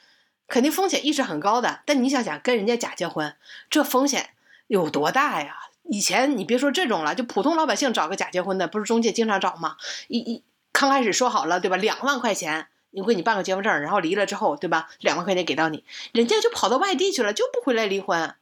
[0.47, 1.84] 肯定风险意识很高的。
[1.86, 3.38] 但你想想，跟人家假结婚，
[3.70, 4.32] 这风险
[4.66, 5.59] 有多大呀？
[5.89, 9.77] 以前你别说这种了，就普通老百姓找个假结婚的，不是中介经常找吗？
[10.07, 11.77] 一一刚开始说好了，对吧？
[11.77, 12.67] 两万块钱。
[12.91, 14.88] 你给你办个结婚证，然后离了之后，对吧？
[15.01, 15.83] 两万块钱给到你，
[16.13, 18.33] 人家就跑到外地去了，就不回来离婚。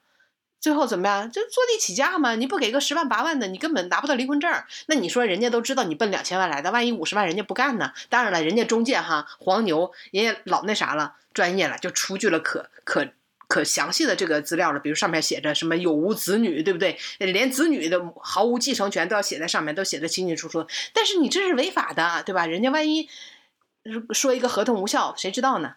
[0.59, 1.31] 最后怎么样？
[1.31, 2.35] 就坐地起价嘛。
[2.35, 4.53] 你不给个十万八万的，你根本拿不到离婚证。
[4.85, 7.93] 那你说人家都知道你奔两千万来的，万一五十万人家不干呢？
[8.09, 13.07] 当然了，人家中介哈黄牛，人家老那啥了，专业了，就出具了可可
[13.53, 14.79] 可详细的这个资料了。
[14.79, 16.97] 比如上面写着什么有无子女，对不对？
[17.19, 20.65] 连子女的毫无继承权都要写在上面，都写的清清楚楚。
[20.93, 22.47] 但是你这是违法的，对吧？
[22.47, 23.07] 人家万一。
[24.13, 25.75] 说一个合同无效，谁知道呢？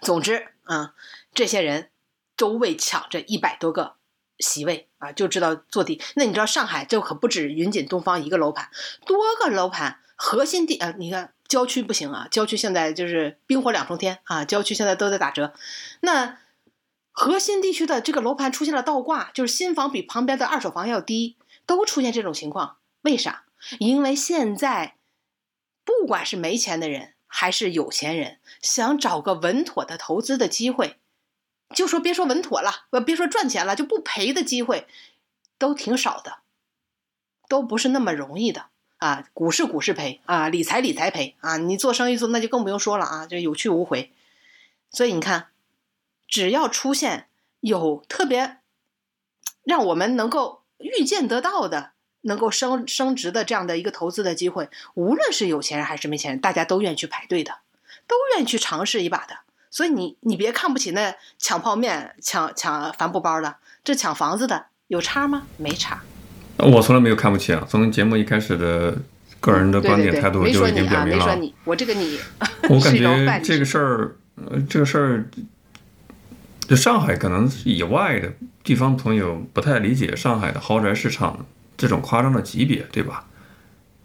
[0.00, 0.94] 总之，啊，
[1.34, 1.90] 这些人
[2.34, 3.96] 都为抢这一百多个
[4.38, 6.00] 席位啊，就知道坐地。
[6.16, 8.70] 那你知道上海就可不止云锦东方一个楼盘，
[9.04, 15.52] 多个楼盘，核心地啊，你看郊区不行啊，郊区现在就是冰火两重天啊，郊区现在都在打折。
[16.00, 16.38] 那
[17.14, 23.44] 核心地区的这个楼盘出现了倒挂，就是新房比旁边的二手房要低，都出现这种情况，为啥？
[23.78, 24.96] 因为现在。
[25.86, 30.98] 不管是没钱的人还是有钱人，想找个稳妥的投资的机会，
[31.74, 34.86] 就说别说稳妥了，别说赚钱了，就不赔的机会，
[35.58, 36.38] 都挺少的，
[37.48, 39.28] 都不是那么容易的啊。
[39.34, 44.10] 股市股市赔啊，理财理财赔啊，你做生意做那就更不用说了啊，就有去无回。
[44.90, 45.48] 所以你看，
[46.28, 47.26] 只要出现
[47.60, 48.58] 有特别
[49.62, 51.90] 让我们能够预见得到的。
[52.26, 57.52] 能够升升值的这样的一个投资的机会，无论是有钱人还是没钱人，大家都愿意去排队的，
[58.06, 59.40] 都愿意去尝试一把的。
[59.70, 65.42] 所以你你别看不起那抢泡面、抢抢帆布包的，这抢房子的有差吗？
[65.58, 66.02] 没差。
[66.56, 67.66] 我从来没有看不起啊！
[67.68, 68.96] 从节目一开始的
[69.38, 71.26] 个人的观点态度就已经表明了。
[71.26, 72.18] 没说你，我这个你，
[72.70, 75.28] 我感 觉这个事儿，呃，这个事儿，
[76.66, 81.46] 就上海可能以外的地方朋友不太理解上海的豪宅市场。
[81.76, 83.24] 这种夸张的级别，对吧？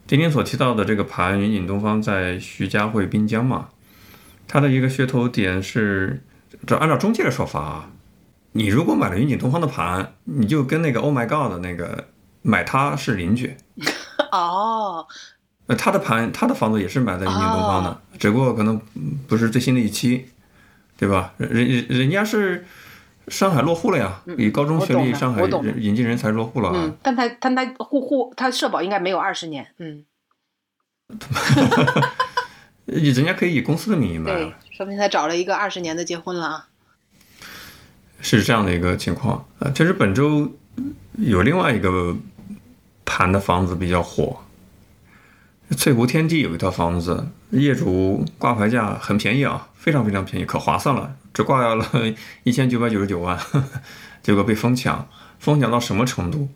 [0.07, 3.69] 今天所提到的这个盘云锦东方在徐家汇滨江嘛，
[4.47, 6.23] 它的一个噱头点是，
[6.65, 7.91] 这按照中介的说法啊，
[8.53, 12.07] 你如果买了云锦东方的盘，你就跟那个 Oh my God 的那个
[12.41, 13.55] 买它是邻居，
[14.33, 15.05] 哦，
[15.67, 20.25] 呃，他的盘他的房子也是买在云锦东方的，哦只不过可能嗯不是最新的一期，
[20.99, 21.33] 对吧？
[21.37, 22.65] 人人人家是
[23.29, 25.43] 上海落户了呀，以高中学历，上海
[25.77, 26.75] 引进人才落户了啊。
[26.75, 30.03] 嗯，但他但他户户他社保应该没有二十年，嗯，
[32.85, 36.67] 人家可以以公司的名义买说明他找了一个二十年的结婚了啊。
[38.19, 39.45] 是这样的一个情况。
[39.59, 40.51] 啊，其实本周
[41.13, 42.13] 有另外一个
[43.05, 44.37] 盘的房子比较火，
[45.77, 51.85] 翠湖天地有一套房子，业主挂牌价很便宜啊，非常非常便宜，可划算了，只挂了
[52.43, 53.39] 一千九百九十九万，
[54.23, 55.07] 结果被疯抢，
[55.37, 56.49] 疯抢到什么程度？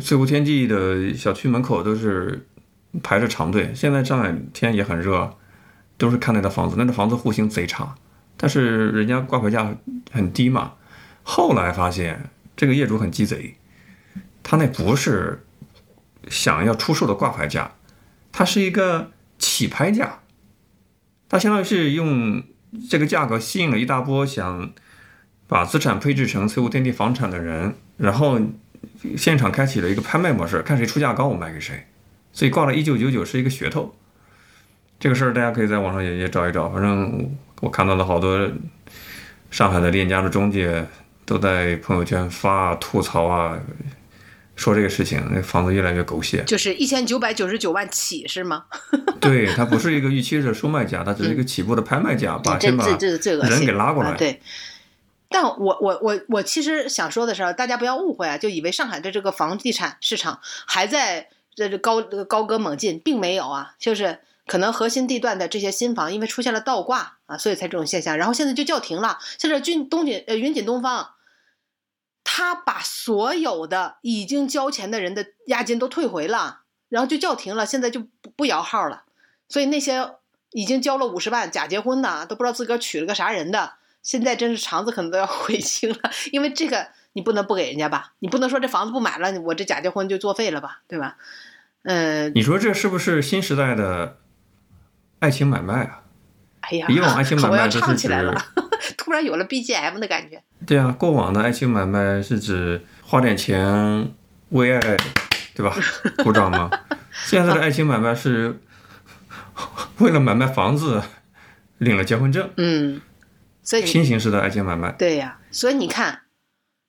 [0.00, 2.46] 翠湖天地的小区门口都是
[3.02, 5.36] 排着长队，现在上海天也很热，
[5.96, 7.94] 都是看那套房子，那套房子户型贼差，
[8.36, 9.74] 但是人家挂牌价
[10.12, 10.74] 很低嘛。
[11.22, 13.56] 后来发现这个业主很鸡贼，
[14.42, 15.44] 他那不是
[16.30, 17.72] 想要出售的挂牌价，
[18.32, 20.20] 它是一个起拍价，
[21.28, 22.42] 它相当于是用
[22.88, 24.72] 这个价格吸引了一大波想
[25.46, 28.40] 把资产配置成翠湖天地房产的人，然后
[29.16, 31.86] 现场开启了一个拍卖模式，看谁出价高我卖给谁，
[32.32, 33.94] 所以挂了一九九九是一个噱头。
[35.00, 38.48] 这个事儿大家可以在网上也也找一找，反正我看到了好多
[39.50, 40.86] 上海的链家的中介
[41.24, 43.58] 都在朋友圈发吐槽啊，
[44.60, 46.44] 说这个事情，那房子越来越狗血。
[46.46, 48.66] 就是一千九百九十九万起是吗？
[49.18, 52.86] 对，它不是一个预期的售卖价，它只是一个起步的拍卖价，把这先把
[53.48, 54.10] 人给拉过来。
[54.10, 54.42] 啊对，
[55.30, 69.18] 但我我我我其实想说的是，大家不要误会啊，就以为上海的这个房地产市场还在这这高高歌猛进，并没有啊，就是可能核心地段的这些新房，因为出现了倒挂啊，所以才这种现象，然后现在就叫停了。
[69.38, 71.12] 现在君东锦呃云锦东方。
[72.24, 79.04] 他把所有的已经交钱的人的押金都退回了，然后就叫停了，现在就不不摇号了。
[79.48, 80.14] 所以那些
[80.52, 85.98] 已经交了五十万假结婚的，都不知道自个儿娶了个啥人的，现在真是肠子可能都要 悔青了。
[86.32, 91.16] 因为这个你不能不给人家吧，你不能说这房子不买了，我这假结婚就作废了吧，对吧？
[91.82, 94.18] 嗯、你说这是不是新时代的
[95.18, 95.99] 爱情买卖啊？
[96.70, 98.34] 哎呀，以往爱情买卖都是指唱起来了，
[98.96, 100.42] 突然有了 BGM 的感觉。
[100.66, 104.12] 对啊，过往的爱情买卖是指花点钱
[104.50, 104.96] 为爱，
[105.54, 105.74] 对吧？
[106.22, 106.70] 鼓掌吗？
[107.26, 108.60] 现在的爱情买卖是
[109.98, 111.02] 为了买卖房子
[111.78, 113.00] 领了结婚证，嗯，
[113.62, 114.92] 所以新形式的爱情买卖。
[114.92, 116.22] 对呀、所以你看，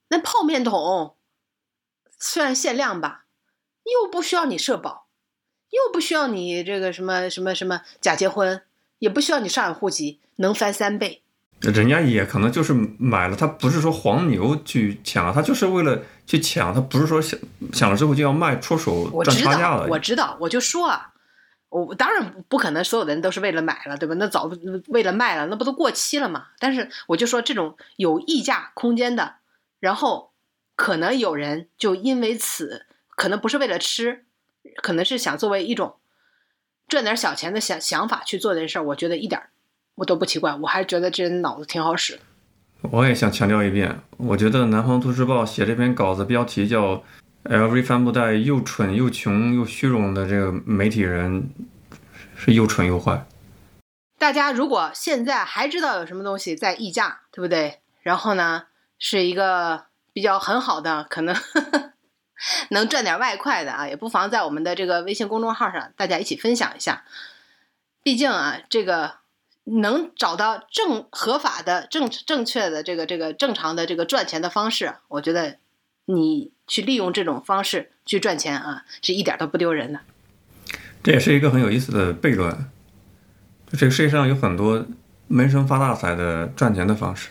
[0.10, 1.16] 那泡面桶
[2.20, 3.26] 虽然限量吧，
[3.84, 5.08] 又不需要你社保，
[5.70, 8.62] 又不需要你这个什么什么什么假结婚，
[9.02, 11.24] 也不需要你上海户籍，能翻三倍。
[11.62, 17.40] 人家也可能就是买了，他不是说黄牛去抢，他就是为了去抢，他不是说想
[17.74, 19.88] 抢了之后就要卖出手赚差价了。
[19.88, 21.14] 我知道，我就说啊，
[21.70, 24.14] 我当然不可能所有的人都是为了买了，对吧？
[24.20, 24.52] 那早
[24.88, 26.48] 为了卖了，那不都过期了嘛？
[26.60, 29.38] 但是我就说这种有溢价空间的，
[29.80, 30.32] 然后
[30.76, 34.26] 可能有人就因为此，可能不是为了吃，
[34.82, 35.98] 可能是想作为一种
[36.92, 39.50] 赚点小钱的想想法去做这事儿，我觉得一点儿
[39.96, 42.20] 我都不奇怪，我还觉得这人脑子挺好使。
[42.82, 47.02] 我也想强调一遍，我觉得南方都市报写这篇稿子标题叫
[47.46, 51.50] “LV 帆布袋又蠢又穷又虚荣”的这个媒体人
[52.36, 53.26] 是又蠢又坏。
[54.20, 57.80] 大家如果现在还知道有什么东西在溢价，对不对？
[58.02, 58.64] 然后呢，
[59.00, 61.34] 是一个比较很好的，可能
[62.70, 67.04] 能赚点外快的啊，也不妨在我们的这个微信公众号上大家一起分享一下。
[68.04, 69.16] 毕竟啊，这个
[69.66, 75.58] 能找到正合法的、正正确的这个这个正常的这个赚钱的方式，我觉得
[76.06, 80.00] 你去利用这种方式去赚钱啊，是一点都不丢人的。
[81.04, 82.52] 这也是一个很有意思的悖论。
[83.72, 84.86] 就这个世界上有很多
[85.28, 87.30] 闷声发大财的赚钱的方式，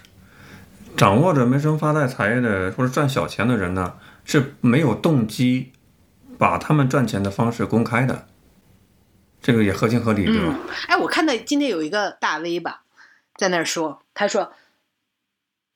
[0.96, 3.94] 掌握着闷声发大财的或者赚小钱的人呢，
[4.31, 5.72] 是没有动机
[6.39, 8.28] 把他们赚钱的方式公开的。
[9.43, 10.55] 这个也合情合理，对吧？
[10.57, 12.85] 嗯，哎，我看到今天有一个大 V 吧，
[13.37, 14.53] 在那儿说，他说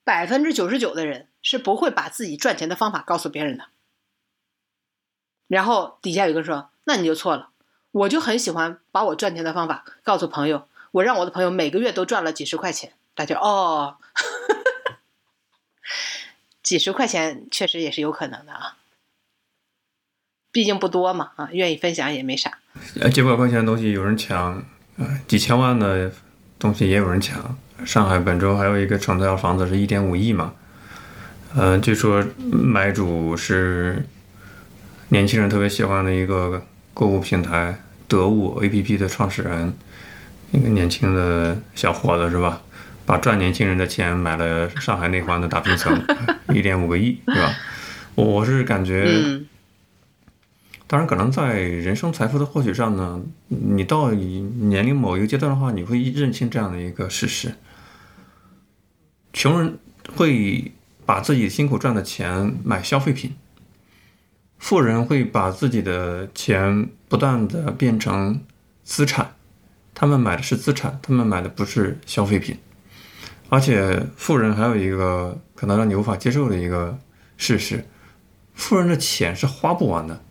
[0.05, 3.65] 百分之九十九的人是不会把自己赚钱的方法告诉别人的。
[5.49, 7.49] 然后底下有个人说，那你就错了，
[7.91, 13.97] 我就很喜欢把我赚钱的方法告诉朋友，我让我的朋友每个月都赚了几十块钱，大家哦，
[16.65, 18.79] 几十块钱确实也是有可能的啊，
[20.51, 22.59] 毕竟不多嘛，啊，愿意分享也没啥。
[22.99, 24.65] 呃，几百块钱的东西有人抢，
[24.97, 26.11] 呃，几千万的
[26.59, 27.57] 东西也有人抢。
[27.85, 30.55] 上海本周还有一个成交房子是一点五亿嘛，
[31.55, 34.03] 呃，据说买主是
[35.09, 39.75] 年轻人特别喜欢的一个购物平台得物 APP 的创始人，
[40.53, 42.63] 一个年轻的小伙子是吧？
[43.07, 46.03] 把赚年轻人的钱买了上海内环的大平层，
[46.53, 47.55] 一点五个亿，对吧？
[48.15, 49.47] 我是感觉，嗯
[50.87, 57.55] 当然可能在人生财富的获取上呢，你到年龄某一个阶段的话，你会认清这样的一个事实：
[59.33, 59.79] 穷人
[60.15, 60.73] 会
[61.07, 63.35] 把自己辛苦赚的钱买消费品，
[64.59, 68.41] 富人会把自己的钱不断的变成
[68.85, 69.35] 资产，
[69.95, 72.57] 他们买的是资产，他们买的不是消费品。
[73.55, 76.99] 而且富人还有一个可能让你无法接受的一个
[77.37, 77.85] 事实：
[78.53, 80.25] 富人的钱是花不完的。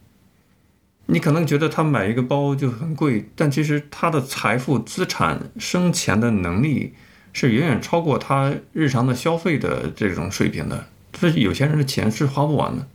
[1.05, 6.95] 你可能觉得他买一个包就很贵，但其实他的财富、资产生钱的能力
[7.31, 10.87] 是远远超过他日常的消费的这种水平的。
[11.17, 12.85] 所以有钱人的钱是花不完的。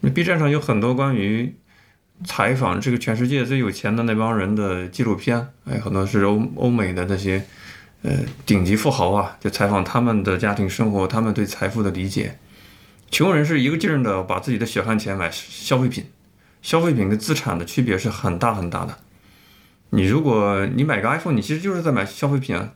[0.00, 1.54] 那 B 站上有很多关于
[2.24, 7.44] 采访这个全世界最有钱的那帮人的纪录片，哎，很多是欧欧美的那些
[8.02, 12.38] 呃顶级富豪啊，就采访他们的家庭生活，他们对财富的理解。
[13.10, 16.06] 穷人是一个劲儿的把自己的血汗钱买消费品。
[16.62, 18.96] 消费品跟资产的区别是很大很大的。
[19.90, 22.72] 你如果你买个 iPhone，你其实就是在买消费品啊，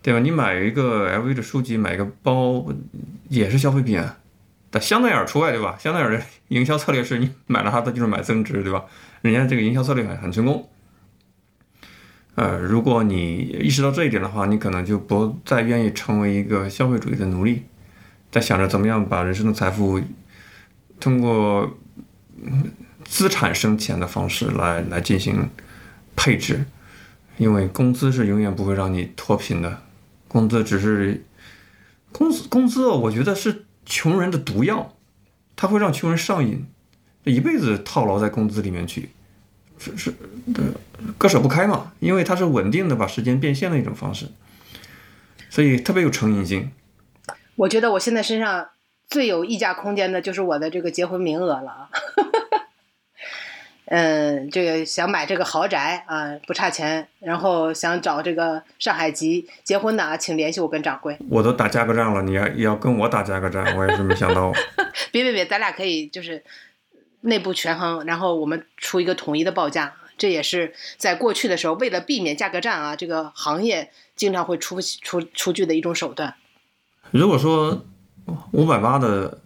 [0.00, 0.20] 对吧？
[0.20, 2.66] 你买一个 LV 的书籍，买个包
[3.28, 4.18] 也是消费品啊。
[4.70, 5.76] 但香奈儿除外，对吧？
[5.78, 8.84] 香奈儿的营销策略是你买了它，它就是买增值，对吧？
[9.20, 10.68] 人家这个营销策略很很成功。
[12.34, 17.62] 呃，如果你意识到这一点的话，你可能就不再愿意成为一个消费主义的奴隶，
[18.30, 20.00] 在想着怎么样把人生的财富
[21.00, 21.78] 通过。
[23.04, 25.48] 资产生钱的方式来来进行
[26.16, 26.64] 配置，
[27.36, 29.82] 因为工资是永远不会让你脱贫的，
[30.26, 31.24] 工资只是
[32.10, 34.94] 工资工资，我觉得是穷人的毒药，
[35.54, 36.64] 它会让穷人上瘾，
[37.24, 39.10] 一辈子套牢在工资里面去，
[39.82, 40.10] 是是
[40.54, 40.62] 的
[41.18, 44.26] 割舍不开嘛，因为它是稳定的把时间变现的一种方式，
[45.50, 46.70] 所以特别有成瘾性。
[47.56, 48.68] 我觉得我现在身上
[49.08, 51.88] 最有溢价空间的就是我的这个结婚名额了。
[53.86, 57.06] 嗯，这个想买这个豪宅啊，不差钱。
[57.20, 61.14] 然后想找这个上海籍结婚的啊，请联系我跟掌柜。
[61.28, 64.50] 我都打价格战了，你要要跟我打价格战，我也是没想到。
[65.12, 66.42] 别别别，咱俩可以就是
[67.22, 69.94] 内部权衡，然后我们出一个统一的报价。
[70.16, 76.34] 这也是在过去的时候，为了避免价格战啊，这个行业经常会出出出具的一种手段。
[77.10, 77.84] 如果说
[78.52, 79.40] 五百八的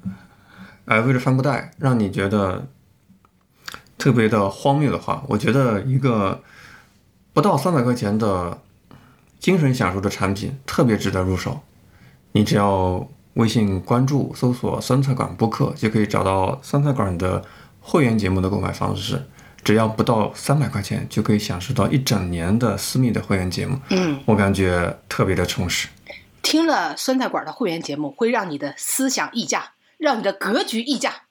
[0.87, 2.67] LV 的帆布袋让你觉得。
[3.99, 6.43] 特别的荒谬的话，我觉得一个
[7.33, 8.61] 不到三百块钱的
[9.41, 11.63] 精神享受的产品特别值得入手。
[12.33, 17.43] 你只要微信关注、搜索“酸菜馆播客”，就可以找到酸菜馆的
[17.87, 19.23] 会员节目的购买方式。
[19.63, 23.79] 只要不到三百块钱，就可以享受到一整年的私密的会员节目。
[23.91, 25.89] 嗯，我感觉特别的充实。
[26.43, 31.23] 听了酸菜馆的会员节目，会让你的思想溢价，让你的格局溢价。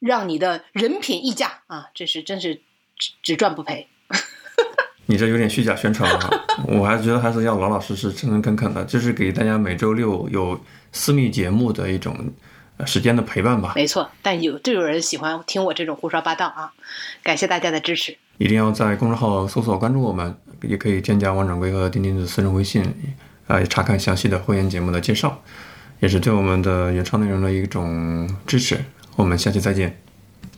[0.00, 1.88] 让你的人品溢价啊！
[1.94, 2.62] 这是真是
[2.96, 3.86] 只只赚不赔。
[5.04, 6.30] 你这有点虚假宣传了啊，
[6.66, 10.58] 我还是觉得还是要老老实实、诚诚恳恳的，就是给大家每周六有
[10.90, 12.16] 私密节目的一种
[12.86, 13.72] 时间的陪伴吧。
[13.76, 16.72] 没错，但有就有人喜欢听我这种胡说八道啊！
[17.22, 18.16] 感谢大家的支持。
[18.38, 22.82] 一定要在公众号搜索关注我们，也可以添加王掌柜和丁丁的私人微信，
[23.46, 25.42] 啊，查看详细的会员节目的介绍，
[26.00, 28.82] 也是对我们的原创内容的一种支持。
[29.16, 30.00] 我们下期再见，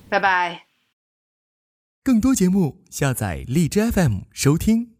[0.09, 0.63] 拜拜。
[2.05, 4.92] 更多节目，下载荔枝 FM 收听。